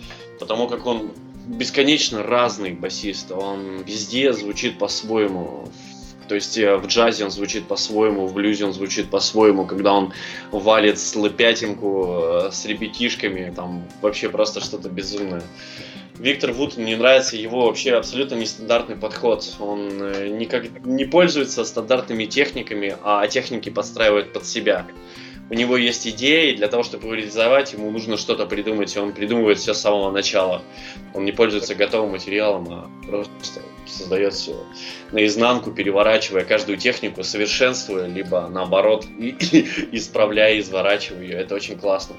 потому 0.41 0.67
как 0.67 0.87
он 0.87 1.13
бесконечно 1.47 2.25
разный 2.25 2.73
басист, 2.73 3.31
он 3.31 3.83
везде 3.87 4.33
звучит 4.33 4.77
по-своему, 4.77 5.69
то 6.29 6.35
есть 6.35 6.59
э, 6.59 6.77
в 6.77 6.87
джазе 6.87 7.25
он 7.25 7.31
звучит 7.31 7.67
по-своему, 7.67 8.27
в 8.27 8.35
блюзе 8.35 8.65
он 8.65 8.73
звучит 8.73 9.11
по-своему, 9.11 9.65
когда 9.65 9.93
он 9.93 10.13
валит 10.51 10.99
слопятинку 10.99 12.19
э, 12.19 12.51
с 12.53 12.65
ребятишками, 12.67 13.53
там 13.55 13.85
вообще 14.03 14.29
просто 14.29 14.61
что-то 14.61 14.89
безумное. 14.89 15.43
Виктор 16.19 16.53
Вуд, 16.53 16.77
мне 16.77 16.97
нравится 16.97 17.37
его 17.37 17.67
вообще 17.67 17.93
абсолютно 17.93 18.37
нестандартный 18.37 18.97
подход. 18.97 19.55
Он 19.61 19.89
э, 20.01 20.29
никак 20.29 20.85
не 20.85 21.05
пользуется 21.05 21.65
стандартными 21.65 22.25
техниками, 22.25 22.97
а 23.03 23.27
техники 23.27 23.69
подстраивает 23.69 24.33
под 24.33 24.47
себя. 24.47 24.87
У 25.49 25.55
него 25.55 25.77
есть 25.77 26.09
идеи, 26.09 26.57
для 26.57 26.67
того, 26.67 26.83
чтобы 26.83 27.15
реализовать, 27.15 27.73
ему 27.73 27.91
нужно 27.91 28.17
что-то 28.17 28.47
придумать, 28.47 28.97
и 28.97 28.99
он 28.99 29.13
придумывает 29.13 29.59
все 29.59 29.75
с 29.75 29.81
самого 29.81 30.11
начала. 30.11 30.63
Он 31.15 31.25
не 31.25 31.33
пользуется 31.33 31.77
готовым 31.77 32.13
материалом, 32.13 32.67
а 32.69 32.91
просто 33.07 33.61
создает 33.97 34.35
все 34.35 34.57
наизнанку, 35.13 35.71
переворачивая 35.71 36.45
каждую 36.45 36.79
технику, 36.79 37.23
совершенствуя, 37.25 38.07
либо 38.07 38.49
наоборот, 38.49 39.07
исправляя, 39.93 40.59
изворачивая 40.61 41.23
ее. 41.23 41.39
Это 41.39 41.55
очень 41.55 41.79
классно. 41.79 42.17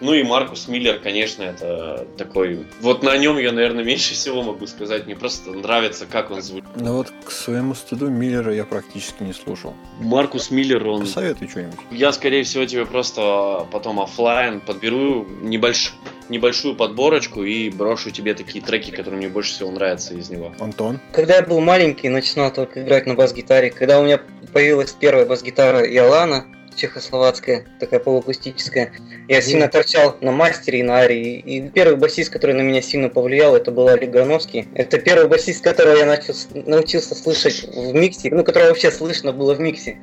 Ну 0.00 0.14
и 0.14 0.22
Маркус 0.22 0.68
Миллер, 0.68 1.00
конечно, 1.00 1.42
это 1.42 2.06
такой... 2.16 2.66
Вот 2.80 3.02
на 3.02 3.16
нем 3.16 3.38
я, 3.38 3.52
наверное, 3.52 3.84
меньше 3.84 4.14
всего 4.14 4.42
могу 4.42 4.66
сказать. 4.66 5.06
Мне 5.06 5.16
просто 5.16 5.50
нравится, 5.50 6.06
как 6.06 6.30
он 6.30 6.40
звучит. 6.40 6.68
Ну 6.76 6.96
вот 6.96 7.12
к 7.24 7.30
своему 7.30 7.74
стыду 7.74 8.08
Миллера 8.08 8.54
я 8.54 8.64
практически 8.64 9.22
не 9.22 9.32
слушал. 9.32 9.74
Маркус 9.98 10.50
Миллер, 10.50 10.86
он... 10.86 11.00
Посоветуй 11.00 11.48
что-нибудь. 11.48 11.78
Я, 11.90 12.12
скорее 12.12 12.44
всего, 12.44 12.64
тебе 12.64 12.86
просто 12.86 13.66
потом 13.72 14.00
офлайн 14.00 14.60
подберу 14.60 15.26
небольш... 15.42 15.94
небольшую 16.28 16.76
подборочку 16.76 17.42
и 17.42 17.68
брошу 17.70 18.10
тебе 18.10 18.34
такие 18.34 18.64
треки, 18.64 18.90
которые 18.90 19.18
мне 19.18 19.28
больше 19.28 19.52
всего 19.52 19.70
нравятся 19.70 20.14
из 20.14 20.30
него. 20.30 20.52
Антон? 20.60 21.00
Когда 21.12 21.36
я 21.36 21.42
был 21.42 21.60
маленький, 21.60 22.08
начинал 22.08 22.52
только 22.52 22.84
играть 22.84 23.06
на 23.06 23.14
бас-гитаре. 23.14 23.70
Когда 23.70 23.98
у 23.98 24.04
меня 24.04 24.20
появилась 24.52 24.92
первая 24.92 25.26
бас-гитара 25.26 25.80
Иолана, 25.80 26.46
чехословацкая, 26.78 27.64
такая 27.80 28.00
полуакустическая. 28.00 28.92
Я 29.28 29.42
сильно 29.42 29.68
торчал 29.68 30.16
на 30.20 30.32
мастере 30.32 30.80
и 30.80 30.82
на 30.82 30.98
арии. 30.98 31.38
И 31.38 31.68
первый 31.68 31.96
басист, 31.96 32.30
который 32.32 32.54
на 32.54 32.62
меня 32.62 32.80
сильно 32.80 33.08
повлиял, 33.08 33.54
это 33.54 33.70
был 33.70 33.88
Олег 33.88 34.10
Грановский. 34.10 34.68
Это 34.74 34.98
первый 34.98 35.28
басист, 35.28 35.62
которого 35.62 35.96
я 35.96 36.06
начал, 36.06 36.34
научился 36.54 37.14
слышать 37.14 37.64
в 37.64 37.92
миксе, 37.92 38.30
ну, 38.30 38.44
которого 38.44 38.68
вообще 38.68 38.90
слышно 38.90 39.32
было 39.32 39.54
в 39.54 39.60
миксе. 39.60 39.98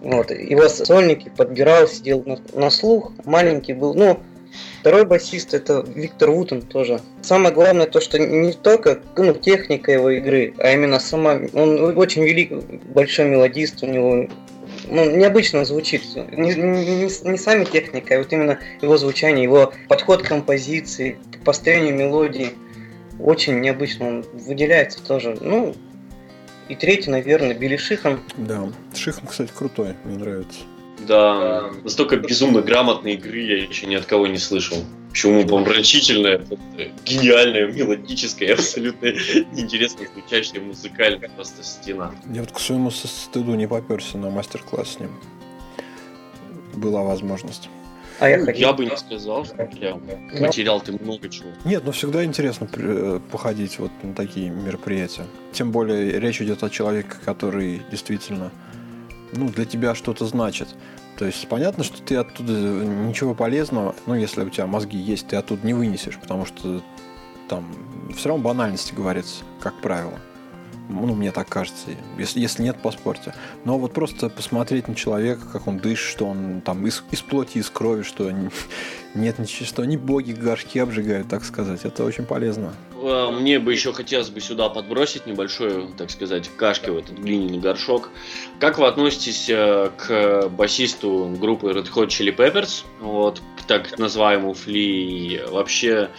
Вот. 0.00 0.30
Его 0.30 0.68
сольники 0.68 1.30
подбирал, 1.34 1.88
сидел 1.88 2.22
на, 2.26 2.38
на 2.52 2.70
слух. 2.70 3.12
Маленький 3.24 3.72
был, 3.72 3.94
ну, 3.94 4.20
Второй 4.80 5.06
басист 5.06 5.54
это 5.54 5.84
Виктор 5.94 6.30
Вутон 6.30 6.62
тоже. 6.62 7.00
Самое 7.22 7.54
главное 7.54 7.86
то, 7.86 8.00
что 8.00 8.18
не 8.18 8.52
только 8.52 9.00
ну, 9.16 9.32
техника 9.32 9.92
его 9.92 10.10
игры, 10.10 10.54
а 10.58 10.72
именно 10.72 10.98
сама... 10.98 11.40
Он 11.54 11.96
очень 11.96 12.24
велик, 12.24 12.52
большой 12.92 13.26
мелодист, 13.26 13.82
у 13.82 13.86
него 13.86 14.28
ну, 14.92 15.16
необычно 15.16 15.64
звучит. 15.64 16.02
Не, 16.32 16.54
не, 16.54 17.30
не 17.30 17.38
сами 17.38 17.64
техника, 17.64 18.14
а 18.14 18.18
вот 18.18 18.32
именно 18.32 18.58
его 18.82 18.96
звучание, 18.98 19.42
его 19.42 19.72
подход 19.88 20.22
к 20.22 20.28
композиции, 20.28 21.16
к 21.32 21.44
построению 21.44 21.94
мелодии. 21.94 22.50
Очень 23.18 23.60
необычно, 23.60 24.08
он 24.08 24.24
выделяется 24.32 25.02
тоже. 25.02 25.36
Ну, 25.40 25.74
и 26.68 26.74
третий, 26.74 27.10
наверное, 27.10 27.54
Билли 27.54 27.76
Шихан. 27.76 28.20
Да, 28.36 28.68
Шихан, 28.94 29.26
кстати, 29.26 29.50
крутой, 29.54 29.94
мне 30.04 30.18
нравится. 30.18 30.60
Да, 31.06 31.70
настолько 31.82 32.16
безумно 32.16 32.60
грамотной 32.60 33.14
игры 33.14 33.40
я 33.40 33.56
еще 33.56 33.86
ни 33.86 33.94
от 33.94 34.04
кого 34.04 34.26
не 34.26 34.38
слышал. 34.38 34.76
Почему 35.12 35.46
помрачительная, 35.46 36.40
гениальная, 37.04 37.70
мелодическая, 37.70 38.54
абсолютно 38.54 39.08
интересно 39.54 40.06
звучащая 40.10 40.62
музыкальная 40.62 41.28
просто 41.28 41.62
стена. 41.62 42.14
Я 42.32 42.40
вот 42.40 42.52
к 42.52 42.58
своему 42.58 42.90
стыду 42.90 43.54
не 43.54 43.68
поперся 43.68 44.16
на 44.16 44.30
мастер-класс 44.30 44.94
с 44.94 45.00
ним. 45.00 45.10
Была 46.74 47.02
возможность. 47.02 47.68
А 48.20 48.28
я, 48.30 48.38
ходил. 48.38 48.68
я 48.68 48.72
бы 48.72 48.86
не 48.86 48.96
сказал, 48.96 49.44
что 49.44 49.56
я 49.58 49.98
потерял 50.40 50.80
ты 50.80 50.92
много 50.92 51.28
чего. 51.28 51.50
Нет, 51.66 51.84
но 51.84 51.92
всегда 51.92 52.24
интересно 52.24 52.66
э, 52.72 53.20
походить 53.30 53.78
вот 53.78 53.90
на 54.02 54.14
такие 54.14 54.48
мероприятия. 54.48 55.26
Тем 55.52 55.72
более 55.72 56.18
речь 56.20 56.40
идет 56.40 56.62
о 56.62 56.70
человеке, 56.70 57.10
который 57.22 57.82
действительно 57.90 58.50
ну, 59.32 59.50
для 59.50 59.66
тебя 59.66 59.94
что-то 59.94 60.24
значит. 60.24 60.68
То 61.22 61.26
есть 61.26 61.46
понятно, 61.46 61.84
что 61.84 62.02
ты 62.02 62.16
оттуда 62.16 62.52
ничего 62.52 63.32
полезного, 63.32 63.94
ну, 64.06 64.16
если 64.16 64.42
у 64.42 64.50
тебя 64.50 64.66
мозги 64.66 64.98
есть, 64.98 65.28
ты 65.28 65.36
оттуда 65.36 65.64
не 65.64 65.72
вынесешь, 65.72 66.18
потому 66.18 66.44
что 66.44 66.82
там 67.48 67.64
все 68.16 68.30
равно 68.30 68.42
банальности 68.42 68.92
говорится, 68.92 69.44
как 69.60 69.80
правило. 69.80 70.18
Ну, 70.92 71.14
мне 71.14 71.32
так 71.32 71.48
кажется, 71.48 71.90
если, 72.18 72.40
если 72.40 72.62
нет, 72.62 72.76
поспорьте. 72.80 73.34
Но 73.64 73.78
вот 73.78 73.92
просто 73.92 74.28
посмотреть 74.28 74.88
на 74.88 74.94
человека, 74.94 75.42
как 75.52 75.66
он 75.66 75.78
дышит, 75.78 76.08
что 76.08 76.26
он 76.26 76.60
там 76.64 76.86
из, 76.86 77.02
из 77.10 77.20
плоти, 77.20 77.58
из 77.58 77.70
крови, 77.70 78.02
что 78.02 78.30
нет 79.14 79.38
ничего, 79.38 79.66
что 79.66 79.82
они 79.82 79.96
боги 79.96 80.32
горшки 80.32 80.78
обжигают, 80.78 81.28
так 81.28 81.44
сказать, 81.44 81.80
это 81.84 82.04
очень 82.04 82.24
полезно. 82.24 82.74
А, 82.94 83.30
мне 83.30 83.58
бы 83.58 83.72
еще 83.72 83.92
хотелось 83.92 84.30
бы 84.30 84.40
сюда 84.40 84.68
подбросить 84.68 85.26
небольшую, 85.26 85.88
так 85.96 86.10
сказать, 86.10 86.48
кашки 86.56 86.90
в 86.90 86.98
этот 86.98 87.18
глиняный 87.18 87.58
горшок. 87.58 88.10
Как 88.60 88.78
вы 88.78 88.86
относитесь 88.86 89.48
э, 89.48 89.90
к 89.96 90.48
басисту 90.48 91.34
группы 91.40 91.68
Red 91.70 91.90
Hot 91.94 92.08
Chili 92.08 92.34
Peppers, 92.34 92.84
вот, 93.00 93.40
к 93.58 93.64
так 93.64 93.98
называемому 93.98 94.54
Фли, 94.54 95.44
вообще 95.48 96.10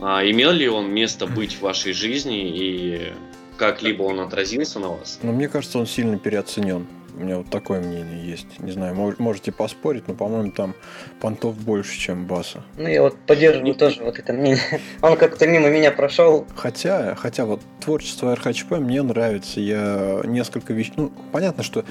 а, 0.00 0.24
имел 0.24 0.52
ли 0.52 0.68
он 0.68 0.90
место 0.92 1.26
быть 1.26 1.54
в 1.54 1.62
вашей 1.62 1.92
жизни 1.92 2.48
и 2.48 3.12
как-либо 3.58 4.04
он 4.04 4.20
отразился 4.20 4.78
на 4.78 4.88
вас? 4.88 5.18
Ну, 5.22 5.32
мне 5.32 5.48
кажется, 5.48 5.78
он 5.78 5.86
сильно 5.86 6.18
переоценен. 6.18 6.86
У 7.14 7.20
меня 7.20 7.38
вот 7.38 7.50
такое 7.50 7.80
мнение 7.80 8.24
есть. 8.24 8.60
Не 8.60 8.72
знаю, 8.72 8.94
можете 9.18 9.52
поспорить, 9.52 10.08
но, 10.08 10.14
по-моему, 10.14 10.52
там 10.52 10.74
понтов 11.20 11.56
больше, 11.56 11.98
чем 11.98 12.26
баса. 12.26 12.62
Ну, 12.76 12.88
я 12.88 13.02
вот 13.02 13.16
поддерживаю 13.26 13.74
тоже 13.74 14.02
вот 14.02 14.18
это 14.18 14.32
мнение. 14.32 14.60
Он 15.02 15.16
как-то 15.16 15.46
мимо 15.46 15.68
меня 15.68 15.90
прошел. 15.90 16.46
Хотя, 16.56 17.14
хотя 17.14 17.44
вот 17.44 17.60
творчество 17.80 18.34
РХЧП 18.34 18.72
мне 18.72 19.02
нравится. 19.02 19.60
Я 19.60 20.20
несколько 20.24 20.72
вещей... 20.72 20.92
Ну, 20.96 21.12
понятно, 21.32 21.62
что 21.62 21.84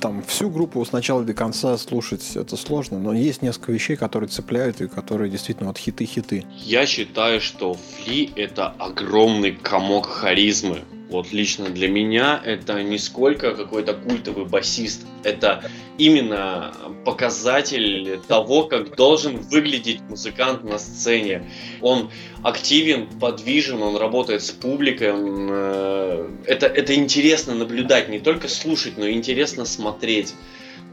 там 0.00 0.22
всю 0.22 0.50
группу 0.50 0.84
с 0.84 0.92
начала 0.92 1.22
до 1.22 1.34
конца 1.34 1.76
слушать 1.78 2.36
это 2.36 2.56
сложно, 2.56 2.98
но 2.98 3.12
есть 3.12 3.42
несколько 3.42 3.72
вещей, 3.72 3.96
которые 3.96 4.28
цепляют 4.28 4.80
и 4.80 4.88
которые 4.88 5.30
действительно 5.30 5.68
вот 5.68 5.78
хиты-хиты. 5.78 6.44
Я 6.64 6.86
считаю, 6.86 7.40
что 7.40 7.74
Фли 7.74 8.30
это 8.36 8.68
огромный 8.78 9.52
комок 9.52 10.06
харизмы 10.06 10.80
вот 11.08 11.32
лично 11.32 11.66
для 11.66 11.88
меня 11.88 12.40
это 12.44 12.82
не 12.82 12.98
сколько 12.98 13.54
какой-то 13.54 13.94
культовый 13.94 14.44
басист, 14.44 15.06
это 15.22 15.64
именно 15.98 16.74
показатель 17.04 18.18
того, 18.26 18.64
как 18.64 18.96
должен 18.96 19.36
выглядеть 19.36 20.00
музыкант 20.02 20.64
на 20.64 20.78
сцене. 20.78 21.48
Он 21.80 22.10
активен, 22.42 23.06
подвижен, 23.20 23.82
он 23.82 23.96
работает 23.96 24.42
с 24.42 24.50
публикой, 24.50 25.12
он, 25.12 25.48
э, 25.50 26.28
это, 26.46 26.66
это 26.66 26.94
интересно 26.94 27.54
наблюдать, 27.54 28.08
не 28.08 28.18
только 28.18 28.48
слушать, 28.48 28.98
но 28.98 29.08
интересно 29.08 29.64
смотреть. 29.64 30.34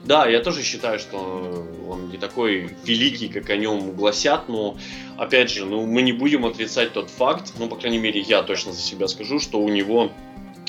Да, 0.04 0.28
я 0.28 0.42
тоже 0.42 0.64
считаю, 0.64 1.00
что 1.00 1.66
он 1.90 2.10
не 2.10 2.18
такой 2.18 2.70
великий, 2.84 3.30
как 3.30 3.50
о 3.50 3.56
нем 3.56 3.92
гласят, 3.92 4.50
но, 4.50 4.78
опять 5.18 5.50
же, 5.50 5.66
ну, 5.66 5.86
мы 5.86 6.02
не 6.02 6.12
будем 6.12 6.46
отрицать 6.46 6.92
тот 6.92 7.10
факт, 7.10 7.54
ну, 7.58 7.70
по 7.70 7.78
крайней 7.78 8.00
мере, 8.00 8.20
я 8.20 8.44
точно 8.44 8.74
за 8.74 8.82
себя 8.82 9.08
скажу, 9.08 9.40
что 9.40 9.60
у 9.60 9.70
него 9.70 10.12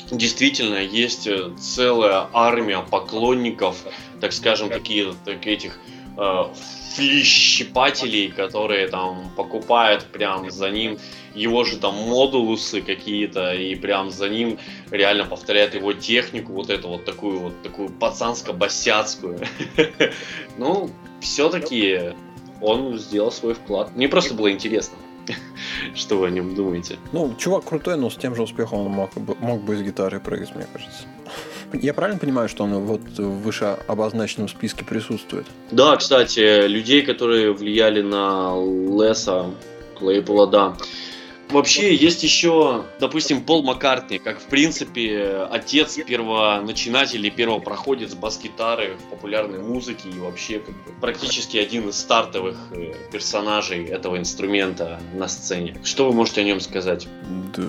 действительно 0.09 0.77
есть 0.77 1.27
целая 1.59 2.27
армия 2.31 2.79
поклонников, 2.79 3.77
так 4.21 4.31
скажем, 4.31 4.69
такие, 4.69 5.13
так, 5.25 5.45
этих 5.45 5.79
э, 6.17 6.43
флищипателей, 6.95 8.29
которые 8.29 8.87
там 8.87 9.29
покупают 9.35 10.05
прям 10.05 10.49
за 10.49 10.69
ним 10.69 10.97
его 11.33 11.65
же 11.65 11.77
там 11.77 11.95
модулусы 11.95 12.81
какие-то, 12.81 13.53
и 13.53 13.75
прям 13.75 14.09
за 14.09 14.29
ним 14.29 14.57
реально 14.89 15.25
повторяют 15.25 15.75
его 15.75 15.91
технику, 15.93 16.53
вот 16.53 16.69
эту 16.69 16.87
вот 16.87 17.05
такую 17.05 17.39
вот 17.39 17.61
такую 17.61 17.89
пацанско-босяцкую. 17.89 19.45
Ну, 20.57 20.89
все-таки 21.19 22.13
он 22.61 22.97
сделал 22.97 23.31
свой 23.31 23.55
вклад. 23.55 23.93
Мне 23.95 24.07
просто 24.07 24.33
было 24.33 24.49
интересно. 24.51 24.97
Что 25.95 26.17
вы 26.17 26.27
о 26.27 26.29
нем 26.29 26.55
думаете? 26.55 26.97
Ну, 27.11 27.35
чувак 27.37 27.65
крутой, 27.65 27.97
но 27.97 28.09
с 28.09 28.15
тем 28.15 28.35
же 28.35 28.43
успехом 28.43 28.79
он 28.79 28.91
мог, 28.91 29.11
мог 29.39 29.61
бы 29.61 29.75
из 29.75 29.81
гитары 29.81 30.21
прыгать, 30.21 30.55
мне 30.55 30.65
кажется. 30.71 31.03
Я 31.81 31.93
правильно 31.93 32.19
понимаю, 32.19 32.49
что 32.49 32.63
он 32.63 32.73
вот 32.73 33.01
в 33.17 33.41
выше 33.41 33.77
обозначенном 33.87 34.49
списке 34.49 34.85
присутствует? 34.85 35.45
Да, 35.71 35.95
кстати, 35.97 36.67
людей, 36.67 37.01
которые 37.01 37.53
влияли 37.53 38.01
на 38.01 38.53
Леса, 38.55 39.51
Клейпола, 39.97 40.47
да. 40.47 40.77
Вообще 41.49 41.93
есть 41.93 42.23
еще, 42.23 42.85
допустим, 42.99 43.41
Пол 43.41 43.61
Маккартни, 43.63 44.17
как 44.17 44.39
в 44.39 44.45
принципе 44.45 45.47
отец 45.51 45.95
первоначинатель 45.95 47.25
и 47.25 47.29
первопроходец 47.29 48.15
бас-гитары 48.15 48.95
в 48.97 49.11
популярной 49.11 49.59
музыке 49.59 50.09
и 50.09 50.19
вообще 50.19 50.59
как 50.59 50.73
бы, 50.73 50.91
практически 50.99 51.57
один 51.57 51.89
из 51.89 51.97
стартовых 51.97 52.57
э, 52.71 52.93
персонажей 53.11 53.85
этого 53.85 54.17
инструмента 54.17 54.99
на 55.13 55.27
сцене. 55.27 55.77
Что 55.83 56.07
вы 56.07 56.15
можете 56.15 56.41
о 56.41 56.43
нем 56.45 56.59
сказать? 56.59 57.07
Да, 57.55 57.63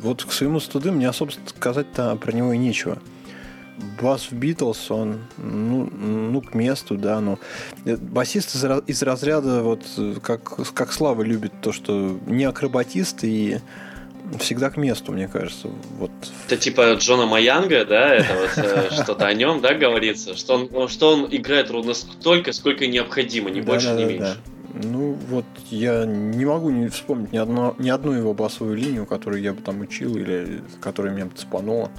вот 0.00 0.24
к 0.24 0.32
своему 0.32 0.58
студу 0.58 0.90
мне 0.90 1.08
особо 1.08 1.32
сказать-то 1.46 2.16
про 2.16 2.32
него 2.32 2.52
и 2.52 2.58
нечего. 2.58 2.98
Бас 4.00 4.30
в 4.30 4.32
Битлз, 4.32 4.90
он, 4.90 5.20
ну, 5.36 5.88
ну, 5.90 6.40
к 6.40 6.54
месту, 6.54 6.96
да, 6.96 7.20
но 7.20 7.38
басист 7.84 8.54
из, 8.54 8.64
из 8.86 9.02
разряда, 9.02 9.62
вот, 9.62 9.82
как, 10.22 10.72
как 10.74 10.92
Слава 10.92 11.22
любит 11.22 11.52
то, 11.60 11.72
что 11.72 12.18
не 12.26 12.44
акробатист 12.44 13.24
и 13.24 13.58
всегда 14.38 14.70
к 14.70 14.76
месту, 14.76 15.12
мне 15.12 15.28
кажется. 15.28 15.68
Вот. 15.98 16.10
Это 16.46 16.56
типа 16.56 16.94
Джона 16.94 17.26
Маянга, 17.26 17.84
да, 17.84 18.14
это 18.14 18.34
вот 18.34 18.64
э, 18.64 18.88
что-то 19.02 19.26
о 19.26 19.34
нем, 19.34 19.60
да, 19.60 19.74
говорится, 19.74 20.36
что 20.36 20.54
он, 20.54 20.68
ну, 20.70 20.88
что 20.88 21.12
он 21.12 21.28
играет 21.30 21.70
ровно 21.70 21.94
столько, 21.94 22.52
сколько 22.52 22.86
необходимо, 22.86 23.50
ни 23.50 23.60
больше, 23.60 23.90
ни 23.90 24.04
меньше. 24.04 24.36
Ну, 24.82 25.16
вот 25.28 25.44
я 25.70 26.04
не 26.04 26.44
могу 26.44 26.70
не 26.70 26.88
вспомнить 26.88 27.32
ни, 27.32 27.38
одно, 27.38 27.76
ни 27.78 27.90
одну 27.90 28.12
его 28.12 28.34
басовую 28.34 28.76
линию, 28.76 29.06
которую 29.06 29.40
я 29.40 29.52
бы 29.52 29.62
там 29.62 29.80
учил 29.80 30.16
или 30.16 30.62
которая 30.80 31.12
меня 31.12 31.26
бы 31.26 31.36
цепанула. 31.36 31.90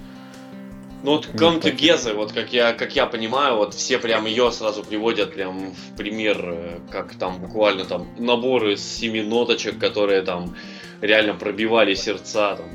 Ну 1.05 1.11
вот 1.11 1.27
Come 1.35 1.61
Together, 1.61 2.15
вот 2.15 2.31
как 2.31 2.51
я, 2.51 2.73
как 2.73 2.95
я 2.95 3.05
понимаю, 3.05 3.57
вот 3.57 3.75
все 3.75 3.99
прям 3.99 4.25
ее 4.25 4.51
сразу 4.51 4.83
приводят 4.83 5.35
прям 5.35 5.71
в 5.71 5.95
пример, 5.95 6.39
э, 6.41 6.79
как 6.89 7.13
там 7.13 7.39
буквально 7.39 7.85
там 7.85 8.07
наборы 8.17 8.73
из 8.73 8.83
семи 8.83 9.21
ноточек, 9.21 9.77
которые 9.77 10.23
там 10.23 10.55
реально 11.01 11.35
пробивали 11.35 11.93
сердца 11.93 12.55
там 12.55 12.65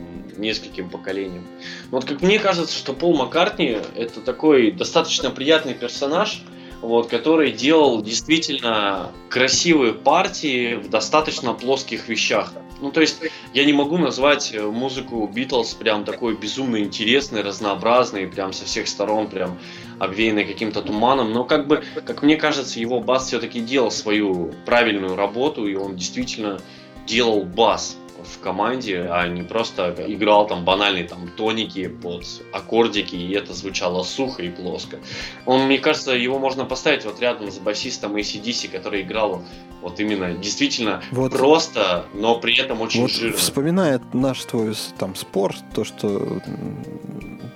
нескольким 0.40 0.90
поколениям. 0.90 1.44
Но 1.90 1.98
вот 1.98 2.04
как 2.04 2.22
мне 2.22 2.38
кажется, 2.38 2.78
что 2.78 2.92
Пол 2.92 3.16
Маккартни 3.16 3.78
это 3.96 4.20
такой 4.20 4.70
достаточно 4.70 5.32
приятный 5.32 5.74
персонаж, 5.74 6.44
вот, 6.82 7.08
который 7.08 7.52
делал 7.52 8.02
действительно 8.02 9.12
красивые 9.28 9.92
партии 9.92 10.76
в 10.76 10.88
достаточно 10.88 11.52
плоских 11.52 12.08
вещах. 12.08 12.52
Ну, 12.80 12.90
то 12.90 13.02
есть, 13.02 13.20
я 13.52 13.64
не 13.66 13.74
могу 13.74 13.98
назвать 13.98 14.54
э, 14.54 14.62
музыку 14.62 15.26
Битлз 15.26 15.74
прям 15.74 16.04
такой 16.04 16.34
безумно 16.34 16.78
интересной, 16.78 17.42
разнообразной, 17.42 18.26
прям 18.26 18.54
со 18.54 18.64
всех 18.64 18.88
сторон, 18.88 19.28
прям 19.28 19.58
обвеянной 19.98 20.46
каким-то 20.46 20.80
туманом, 20.80 21.32
но 21.32 21.44
как 21.44 21.68
бы, 21.68 21.82
как 22.06 22.22
мне 22.22 22.36
кажется, 22.36 22.80
его 22.80 23.00
бас 23.00 23.26
все-таки 23.26 23.60
делал 23.60 23.90
свою 23.90 24.54
правильную 24.64 25.14
работу, 25.14 25.66
и 25.66 25.74
он 25.74 25.96
действительно 25.96 26.58
делал 27.06 27.42
бас 27.44 27.98
в 28.24 28.40
команде, 28.40 29.08
а 29.10 29.26
не 29.28 29.42
просто 29.42 29.94
играл 30.06 30.46
там 30.46 30.64
банальные 30.64 31.04
там 31.04 31.28
тоники 31.36 31.88
под 31.88 32.24
аккордики, 32.52 33.16
и 33.16 33.32
это 33.32 33.54
звучало 33.54 34.02
сухо 34.02 34.42
и 34.42 34.50
плоско. 34.50 34.98
Он, 35.46 35.66
мне 35.66 35.78
кажется, 35.78 36.12
его 36.12 36.38
можно 36.38 36.64
поставить 36.64 37.04
вот 37.04 37.20
рядом 37.20 37.50
с 37.50 37.58
басистом 37.58 38.16
ACDC, 38.16 38.68
который 38.70 39.02
играл 39.02 39.42
вот 39.82 39.98
именно 40.00 40.32
действительно 40.34 41.02
вот, 41.10 41.32
просто, 41.32 42.06
но 42.14 42.38
при 42.38 42.58
этом 42.58 42.80
очень 42.80 43.02
вот 43.02 43.10
жирно. 43.10 43.36
Вспоминая 43.36 44.00
наш 44.12 44.44
твой 44.44 44.74
там 44.98 45.14
спор, 45.14 45.54
то, 45.74 45.84
что 45.84 46.40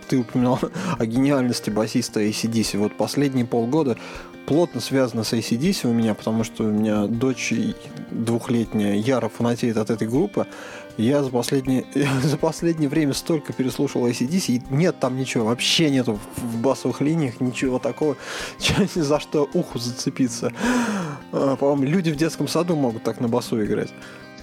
ты 0.09 0.19
упоминал 0.19 0.59
о 0.99 1.07
гениальности 1.07 1.71
басиста 1.71 2.23
ACDC. 2.23 2.79
Вот 2.79 2.97
последние 2.97 3.47
полгода 3.47 3.99
плотно 4.47 4.81
связано 4.81 5.25
с 5.25 5.33
ACDC 5.33 5.89
у 5.89 5.93
меня, 5.93 6.15
потому 6.15 6.45
что 6.45 6.65
у 6.65 6.71
меня 6.71 7.07
дочь 7.07 7.53
двухлетняя 8.11 8.95
яро 8.95 9.29
фанатеет 9.29 9.77
от 9.77 9.91
этой 9.91 10.09
группы. 10.09 10.47
Я 10.97 11.23
за 11.25 11.31
последнее, 11.31 11.85
за 12.23 12.37
последнее 12.37 12.89
время 12.89 13.15
столько 13.15 13.53
переслушал 13.53 14.07
ACDC, 14.07 14.53
и 14.53 14.63
нет 14.71 15.01
там 15.01 15.17
ничего, 15.17 15.47
вообще 15.47 15.91
нету 15.91 16.19
в 16.37 16.59
басовых 16.59 17.01
линиях 17.01 17.41
ничего 17.41 17.79
такого, 17.79 18.17
за 18.95 19.21
что 19.21 19.49
уху 19.55 19.79
зацепиться. 19.79 20.53
А, 21.33 21.57
по-моему, 21.57 21.85
люди 21.85 22.11
в 22.11 22.17
детском 22.17 22.47
саду 22.47 22.77
могут 22.77 23.03
так 23.03 23.21
на 23.21 23.29
басу 23.29 23.63
играть. 23.65 23.93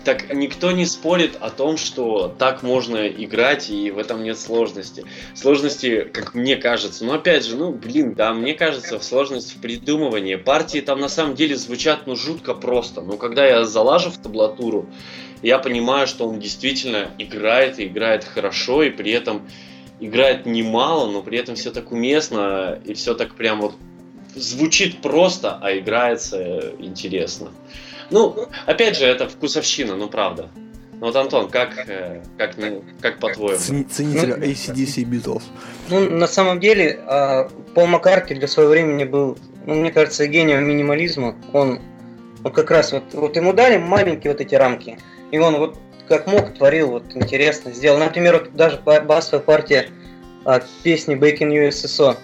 Так 0.03 0.33
никто 0.33 0.71
не 0.71 0.85
спорит 0.85 1.37
о 1.39 1.51
том, 1.51 1.77
что 1.77 2.27
так 2.27 2.63
можно 2.63 3.07
играть, 3.07 3.69
и 3.69 3.91
в 3.91 3.99
этом 3.99 4.23
нет 4.23 4.39
сложности. 4.39 5.05
Сложности, 5.35 6.09
как 6.11 6.33
мне 6.33 6.55
кажется, 6.55 7.05
но 7.05 7.13
опять 7.13 7.45
же, 7.45 7.55
ну, 7.55 7.71
блин, 7.71 8.15
да, 8.15 8.33
мне 8.33 8.55
кажется, 8.55 8.99
сложность 8.99 9.55
в 9.55 9.61
придумывании. 9.61 10.35
Партии 10.35 10.79
там 10.79 10.99
на 10.99 11.09
самом 11.09 11.35
деле 11.35 11.55
звучат, 11.55 12.07
ну, 12.07 12.15
жутко 12.15 12.55
просто. 12.55 13.01
Но 13.01 13.17
когда 13.17 13.45
я 13.45 13.63
залажу 13.63 14.09
в 14.09 14.17
таблатуру, 14.17 14.87
я 15.43 15.59
понимаю, 15.59 16.07
что 16.07 16.27
он 16.27 16.39
действительно 16.39 17.11
играет, 17.19 17.79
и 17.79 17.85
играет 17.85 18.23
хорошо, 18.23 18.81
и 18.81 18.89
при 18.89 19.11
этом 19.11 19.47
играет 19.99 20.47
немало, 20.47 21.11
но 21.11 21.21
при 21.21 21.37
этом 21.37 21.55
все 21.55 21.71
так 21.71 21.91
уместно, 21.91 22.79
и 22.85 22.95
все 22.95 23.13
так 23.13 23.35
прям 23.35 23.61
вот 23.61 23.75
звучит 24.35 25.01
просто, 25.01 25.59
а 25.61 25.77
играется 25.77 26.73
интересно. 26.79 27.51
Ну, 28.11 28.47
опять 28.65 28.97
же, 28.97 29.05
это 29.05 29.27
вкусовщина, 29.27 29.95
ну 29.95 30.07
правда. 30.07 30.49
Ну 30.99 31.07
вот, 31.07 31.15
Антон, 31.15 31.49
как, 31.49 31.71
э, 31.87 32.21
как, 32.37 32.55
как 33.01 33.19
по-твоему? 33.19 33.57
Ценитель 33.57 34.33
ACDC 34.33 35.03
Beatles. 35.03 35.43
Ну, 35.89 36.11
на 36.11 36.27
самом 36.27 36.59
деле, 36.59 36.99
а, 37.07 37.49
Пол 37.73 37.87
Маккарти 37.87 38.35
для 38.35 38.47
своего 38.47 38.71
времени 38.71 39.05
был, 39.05 39.35
ну, 39.65 39.75
мне 39.75 39.91
кажется, 39.91 40.27
гением 40.27 40.63
минимализма. 40.63 41.35
Он, 41.53 41.79
он 42.43 42.51
как 42.51 42.69
раз 42.69 42.91
вот, 42.91 43.03
вот 43.13 43.35
ему 43.35 43.53
дали 43.53 43.77
маленькие 43.77 44.33
вот 44.33 44.41
эти 44.41 44.53
рамки, 44.53 44.99
и 45.31 45.39
он 45.39 45.57
вот 45.57 45.79
как 46.07 46.27
мог 46.27 46.53
творил 46.53 46.91
вот 46.91 47.15
интересно, 47.15 47.71
сделал. 47.71 47.97
Например, 47.97 48.39
вот 48.39 48.53
даже 48.53 48.77
басовая 48.77 49.43
партия 49.43 49.87
от 50.43 50.67
песни 50.83 51.15
Back 51.15 51.39
in 51.39 51.69
USSR. 51.69 52.17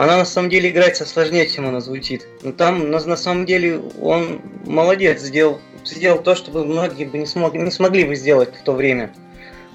Она 0.00 0.16
на 0.16 0.24
самом 0.24 0.48
деле 0.48 0.70
играется 0.70 1.04
сложнее, 1.04 1.46
чем 1.46 1.68
она 1.68 1.82
звучит. 1.82 2.26
Но 2.42 2.52
там 2.52 2.90
на, 2.90 3.04
на 3.04 3.16
самом 3.16 3.44
деле 3.44 3.82
он 4.00 4.40
молодец, 4.64 5.20
сделал, 5.20 5.60
сделал 5.84 6.22
то, 6.22 6.34
что 6.34 6.50
многие 6.64 7.04
бы 7.04 7.18
не, 7.18 7.26
смог, 7.26 7.52
не 7.52 7.70
смогли 7.70 8.04
бы 8.04 8.14
сделать 8.14 8.48
в 8.56 8.62
то 8.62 8.72
время. 8.72 9.12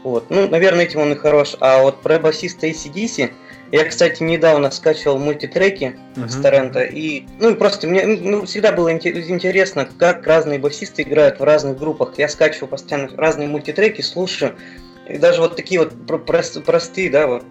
Вот. 0.03 0.31
Ну, 0.31 0.49
наверное, 0.49 0.85
этим 0.85 1.01
он 1.01 1.11
и 1.11 1.15
хорош. 1.15 1.55
А 1.59 1.83
вот 1.83 2.01
про 2.01 2.17
басиста 2.17 2.65
ACDC, 2.65 3.33
я, 3.71 3.85
кстати, 3.85 4.23
недавно 4.23 4.71
скачивал 4.71 5.19
мультитреки 5.19 5.95
uh-huh. 6.15 6.27
с 6.27 6.41
торрента, 6.41 6.81
и, 6.81 7.25
ну, 7.39 7.51
и 7.51 7.53
просто 7.53 7.85
мне 7.85 8.07
ну, 8.07 8.47
всегда 8.47 8.71
было 8.71 8.91
интересно, 8.91 9.87
как 9.99 10.25
разные 10.25 10.57
басисты 10.57 11.03
играют 11.03 11.39
в 11.39 11.43
разных 11.43 11.77
группах. 11.77 12.15
Я 12.17 12.29
скачиваю 12.29 12.69
постоянно 12.69 13.15
разные 13.15 13.47
мультитреки, 13.47 14.01
слушаю, 14.01 14.55
и 15.07 15.19
даже 15.19 15.41
вот 15.41 15.55
такие 15.55 15.81
вот 15.81 15.93
простые, 16.65 17.11
да, 17.11 17.27
вот 17.27 17.43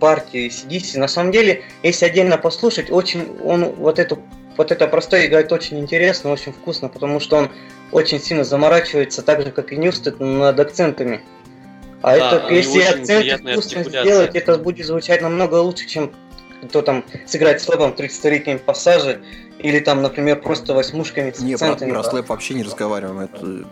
партии 0.00 0.48
CDC. 0.48 0.98
На 0.98 1.06
самом 1.06 1.30
деле, 1.30 1.62
если 1.82 2.06
отдельно 2.06 2.38
послушать, 2.38 2.90
очень 2.90 3.38
он 3.44 3.64
вот 3.74 3.98
эту 3.98 4.18
вот 4.56 4.72
это 4.72 4.86
простое 4.88 5.26
играет 5.26 5.52
очень 5.52 5.78
интересно, 5.78 6.32
очень 6.32 6.52
вкусно, 6.52 6.88
потому 6.88 7.20
что 7.20 7.36
он 7.36 7.50
очень 7.92 8.20
сильно 8.20 8.44
заморачивается, 8.44 9.22
так 9.22 9.42
же 9.42 9.52
как 9.52 9.72
и 9.72 9.76
Ньюстед, 9.76 10.20
над 10.20 10.58
акцентами. 10.58 11.22
А 12.02 12.18
да, 12.18 12.36
это, 12.36 12.54
если 12.54 12.82
акценты 12.82 13.36
вкусно 13.38 13.84
сделать, 13.84 14.34
это 14.34 14.58
будет 14.58 14.86
звучать 14.86 15.22
намного 15.22 15.56
лучше, 15.56 15.86
чем 15.86 16.12
кто 16.68 16.82
там 16.82 17.04
сыграть 17.26 17.62
слэпом 17.62 17.92
30-летними 17.92 18.58
пассажи, 18.58 19.22
или 19.58 19.78
там, 19.78 20.02
например, 20.02 20.40
просто 20.40 20.74
восьмушками 20.74 21.32
с 21.32 21.40
не, 21.40 21.54
акцентами. 21.54 21.90
Про, 21.90 22.02
про 22.02 22.10
слэп 22.10 22.28
вообще 22.28 22.54
не 22.54 22.62
разговариваем. 22.62 23.20
Это, 23.20 23.64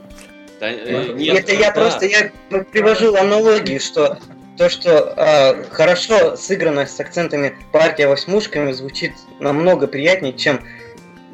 да, 0.61 0.71
э, 0.71 1.12
нет, 1.12 1.38
это 1.38 1.53
я 1.53 1.71
да. 1.71 1.81
просто 1.81 2.07
я 2.07 2.31
привожу 2.73 3.14
аналогии, 3.14 3.79
что 3.79 4.19
то, 4.59 4.68
что 4.68 5.14
э, 5.16 5.64
хорошо 5.71 6.37
сыграно 6.37 6.85
с 6.85 6.99
акцентами 6.99 7.57
партия 7.73 8.09
восьмушками 8.09 8.73
звучит 8.73 9.12
намного 9.38 9.87
приятнее, 9.87 10.33
чем 10.33 10.61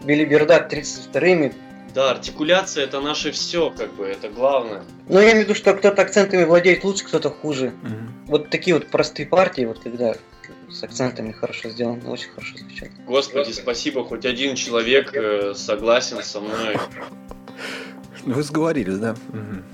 Белибердак 0.04 0.70
32-ми. 0.72 1.52
Да, 1.94 2.10
артикуляция 2.10 2.84
это 2.84 3.00
наше 3.00 3.32
все, 3.32 3.70
как 3.70 3.94
бы, 3.94 4.04
это 4.04 4.28
главное. 4.28 4.82
Но 5.08 5.20
я 5.20 5.30
имею 5.30 5.46
в 5.46 5.48
виду, 5.48 5.54
что 5.54 5.72
кто-то 5.74 6.02
акцентами 6.02 6.44
владеет 6.44 6.84
лучше, 6.84 7.04
кто-то 7.04 7.30
хуже. 7.30 7.68
Угу. 7.82 7.96
Вот 8.26 8.50
такие 8.50 8.74
вот 8.74 8.88
простые 8.88 9.26
партии, 9.26 9.64
вот 9.64 9.78
когда 9.78 10.14
с 10.70 10.82
акцентами 10.82 11.32
хорошо 11.32 11.70
сделано, 11.70 12.10
очень 12.10 12.30
хорошо 12.30 12.58
звучат. 12.58 12.90
Господи, 13.06 13.52
спасибо, 13.52 14.04
хоть 14.04 14.26
один 14.26 14.54
человек 14.54 15.14
э, 15.14 15.54
согласен 15.54 16.22
со 16.22 16.40
мной. 16.40 16.76
Вы 18.24 18.42
сговорились, 18.42 18.98
да? 18.98 19.12
Угу. 19.30 19.73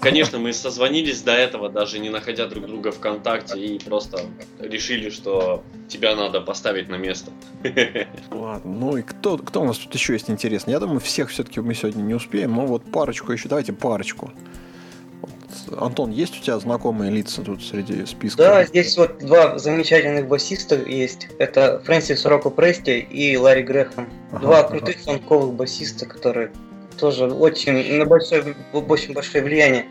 Конечно, 0.00 0.38
мы 0.38 0.52
созвонились 0.52 1.22
до 1.22 1.32
этого, 1.32 1.68
даже 1.68 1.98
не 1.98 2.10
находя 2.10 2.46
друг 2.46 2.66
друга 2.66 2.92
ВКонтакте, 2.92 3.58
и 3.58 3.78
просто 3.78 4.20
решили, 4.58 5.10
что 5.10 5.62
тебя 5.88 6.14
надо 6.14 6.40
поставить 6.40 6.88
на 6.88 6.96
место. 6.96 7.32
Ладно, 8.30 8.72
ну 8.72 8.96
и 8.96 9.02
кто, 9.02 9.38
кто 9.38 9.62
у 9.62 9.64
нас 9.64 9.78
тут 9.78 9.94
еще 9.94 10.12
есть 10.12 10.30
интересно? 10.30 10.70
Я 10.70 10.80
думаю, 10.80 11.00
всех 11.00 11.30
все-таки 11.30 11.60
мы 11.60 11.74
сегодня 11.74 12.02
не 12.02 12.14
успеем, 12.14 12.54
но 12.54 12.66
вот 12.66 12.90
парочку 12.90 13.32
еще, 13.32 13.48
давайте 13.48 13.72
парочку. 13.72 14.32
Антон, 15.76 16.10
есть 16.10 16.38
у 16.38 16.42
тебя 16.42 16.58
знакомые 16.58 17.10
лица 17.10 17.42
тут 17.42 17.62
среди 17.62 18.06
списка? 18.06 18.38
Да, 18.38 18.64
здесь 18.64 18.96
вот 18.96 19.18
два 19.18 19.58
замечательных 19.58 20.26
басиста 20.26 20.76
есть. 20.76 21.28
Это 21.38 21.80
Фрэнсис 21.84 22.24
Роко 22.24 22.50
Прести 22.50 23.00
и 23.00 23.36
Ларри 23.36 23.62
Грэхэм. 23.62 24.08
Ага, 24.32 24.40
два 24.40 24.60
ага. 24.60 24.68
крутых 24.68 24.98
фанковых 25.00 25.54
басиста, 25.54 26.06
которые 26.06 26.52
тоже 27.00 27.26
очень 27.26 27.98
на 27.98 28.04
большое, 28.04 28.54
очень 28.72 29.14
большое 29.14 29.42
влияние 29.42 29.86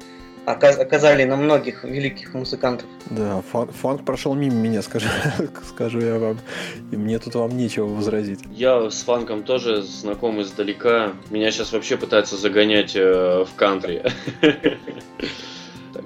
оказали 0.45 1.25
на 1.25 1.35
многих 1.35 1.83
великих 1.83 2.33
музыкантов. 2.33 2.87
Да, 3.09 3.43
фан 3.51 3.67
фанк 3.67 4.05
прошел 4.05 4.33
мимо 4.33 4.55
меня, 4.55 4.81
скажу, 4.81 5.07
скажу 5.69 5.99
я 5.99 6.17
вам. 6.17 6.39
И 6.91 6.97
мне 6.97 7.19
тут 7.19 7.35
вам 7.35 7.55
нечего 7.55 7.85
возразить. 7.85 8.39
Я 8.51 8.89
с 8.89 9.03
фанком 9.03 9.43
тоже 9.43 9.83
знаком 9.83 10.41
издалека. 10.41 11.13
Меня 11.29 11.51
сейчас 11.51 11.71
вообще 11.71 11.97
пытаются 11.97 12.35
загонять 12.35 12.95
э, 12.95 13.45
в 13.45 13.55
кантри. 13.55 14.03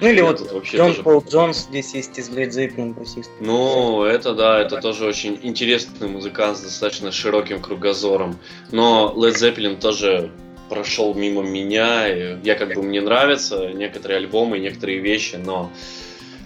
Ну 0.01 0.09
или 0.09 0.21
вот 0.21 0.41
Джон 0.65 0.91
тоже... 0.91 1.03
Пол 1.03 1.23
Джонс 1.29 1.67
здесь 1.69 1.93
есть 1.93 2.17
из 2.17 2.29
Led 2.29 2.49
Zeppelin 2.49 2.93
басист. 2.93 3.29
Ну, 3.39 4.03
это 4.03 4.33
да, 4.33 4.59
это 4.59 4.81
тоже 4.81 5.05
очень 5.05 5.39
интересный 5.41 6.07
музыкант 6.07 6.57
с 6.57 6.61
достаточно 6.61 7.11
широким 7.11 7.61
кругозором. 7.61 8.37
Но 8.71 9.13
Led 9.15 9.35
Zeppelin 9.35 9.79
тоже 9.79 10.31
прошел 10.69 11.13
мимо 11.13 11.41
меня. 11.41 12.07
Я 12.07 12.55
как 12.55 12.73
бы 12.73 12.83
мне 12.83 13.01
нравятся 13.01 13.69
некоторые 13.73 14.17
альбомы, 14.17 14.59
некоторые 14.59 14.99
вещи, 14.99 15.35
но 15.35 15.71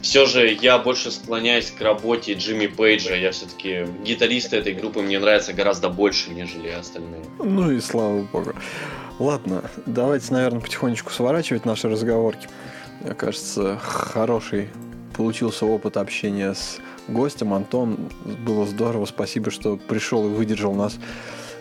все 0.01 0.25
же 0.25 0.47
я 0.61 0.77
больше 0.77 1.11
склоняюсь 1.11 1.71
к 1.71 1.81
работе 1.81 2.33
Джимми 2.33 2.67
Пейджа. 2.67 3.15
Я 3.15 3.31
все-таки 3.31 3.85
гитаристы 4.03 4.57
этой 4.57 4.73
группы 4.73 5.01
мне 5.01 5.19
нравятся 5.19 5.53
гораздо 5.53 5.89
больше, 5.89 6.29
нежели 6.31 6.69
остальные. 6.69 7.23
Ну 7.39 7.71
и 7.71 7.79
слава 7.79 8.21
богу. 8.21 8.53
Ладно, 9.19 9.63
давайте, 9.85 10.31
наверное, 10.33 10.61
потихонечку 10.61 11.11
сворачивать 11.11 11.65
наши 11.65 11.89
разговорки. 11.89 12.47
Мне 13.01 13.15
кажется, 13.15 13.77
хороший 13.81 14.69
получился 15.15 15.65
опыт 15.65 15.97
общения 15.97 16.53
с 16.53 16.77
гостем. 17.07 17.53
Антон, 17.53 17.97
было 18.45 18.65
здорово. 18.67 19.05
Спасибо, 19.05 19.49
что 19.49 19.77
пришел 19.77 20.25
и 20.27 20.29
выдержал 20.29 20.73
нас 20.73 20.97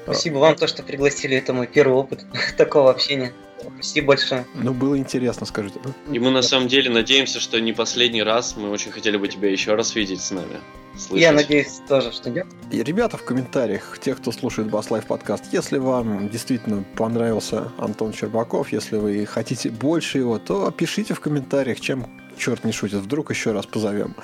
Спасибо 0.07 0.39
вам, 0.39 0.55
то, 0.55 0.69
что 0.69 0.85
пригласили. 0.85 1.37
Это 1.37 1.53
мой 1.53 1.67
первый 1.67 1.95
опыт 1.95 2.25
такого 2.57 2.91
общения. 2.91 3.33
Спасибо 3.75 4.09
большое. 4.09 4.47
Ну, 4.55 4.73
было 4.73 4.97
интересно, 4.97 5.47
скажите. 5.47 5.81
И 6.11 6.19
мы 6.19 6.31
на 6.31 6.43
самом 6.43 6.69
деле 6.69 6.91
надеемся, 6.91 7.41
что 7.41 7.61
не 7.61 7.73
последний 7.73 8.23
раз. 8.23 8.55
Мы 8.57 8.71
очень 8.71 8.93
хотели 8.93 9.17
бы 9.17 9.27
тебя 9.27 9.51
еще 9.51 9.75
раз 9.75 9.97
видеть 9.97 10.21
с 10.21 10.31
нами. 10.31 10.61
Слышать. 10.97 11.21
Я 11.21 11.33
надеюсь 11.33 11.81
тоже, 11.89 12.13
что 12.13 12.31
нет. 12.31 12.47
И 12.71 12.83
ребята 12.83 13.17
в 13.17 13.25
комментариях, 13.25 13.99
те, 14.01 14.15
кто 14.15 14.31
слушает 14.31 14.71
Бас 14.71 14.91
Лайф 14.91 15.07
подкаст, 15.07 15.45
если 15.53 15.79
вам 15.79 16.29
действительно 16.29 16.85
понравился 16.97 17.73
Антон 17.77 18.15
Щербаков, 18.15 18.73
если 18.73 18.97
вы 18.97 19.27
хотите 19.27 19.71
больше 19.71 20.19
его, 20.19 20.39
то 20.39 20.71
пишите 20.71 21.15
в 21.15 21.21
комментариях, 21.21 21.81
чем 21.81 22.07
черт 22.39 22.65
не 22.65 22.73
шутит. 22.73 23.01
Вдруг 23.01 23.31
еще 23.31 23.53
раз 23.53 23.67
позовем. 23.67 24.15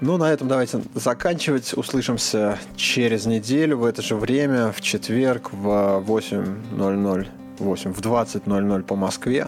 Ну, 0.00 0.16
на 0.16 0.32
этом 0.32 0.48
давайте 0.48 0.80
заканчивать. 0.94 1.72
Услышимся 1.74 2.58
через 2.76 3.26
неделю 3.26 3.78
в 3.78 3.84
это 3.84 4.02
же 4.02 4.16
время, 4.16 4.72
в 4.72 4.80
четверг 4.80 5.52
в 5.52 6.02
8.00, 6.06 7.26
8, 7.58 7.92
в 7.92 8.00
20.00 8.00 8.82
по 8.82 8.96
Москве. 8.96 9.46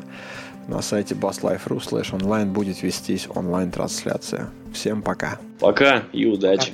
На 0.69 0.83
сайте 0.83 1.15
basslife.ru 1.15 1.79
slash 1.79 2.15
онлайн 2.15 2.53
будет 2.53 2.83
вестись 2.83 3.29
онлайн-трансляция. 3.33 4.49
Всем 4.73 5.03
пока. 5.03 5.39
Пока 5.61 6.03
и 6.13 6.27
удачи. 6.27 6.73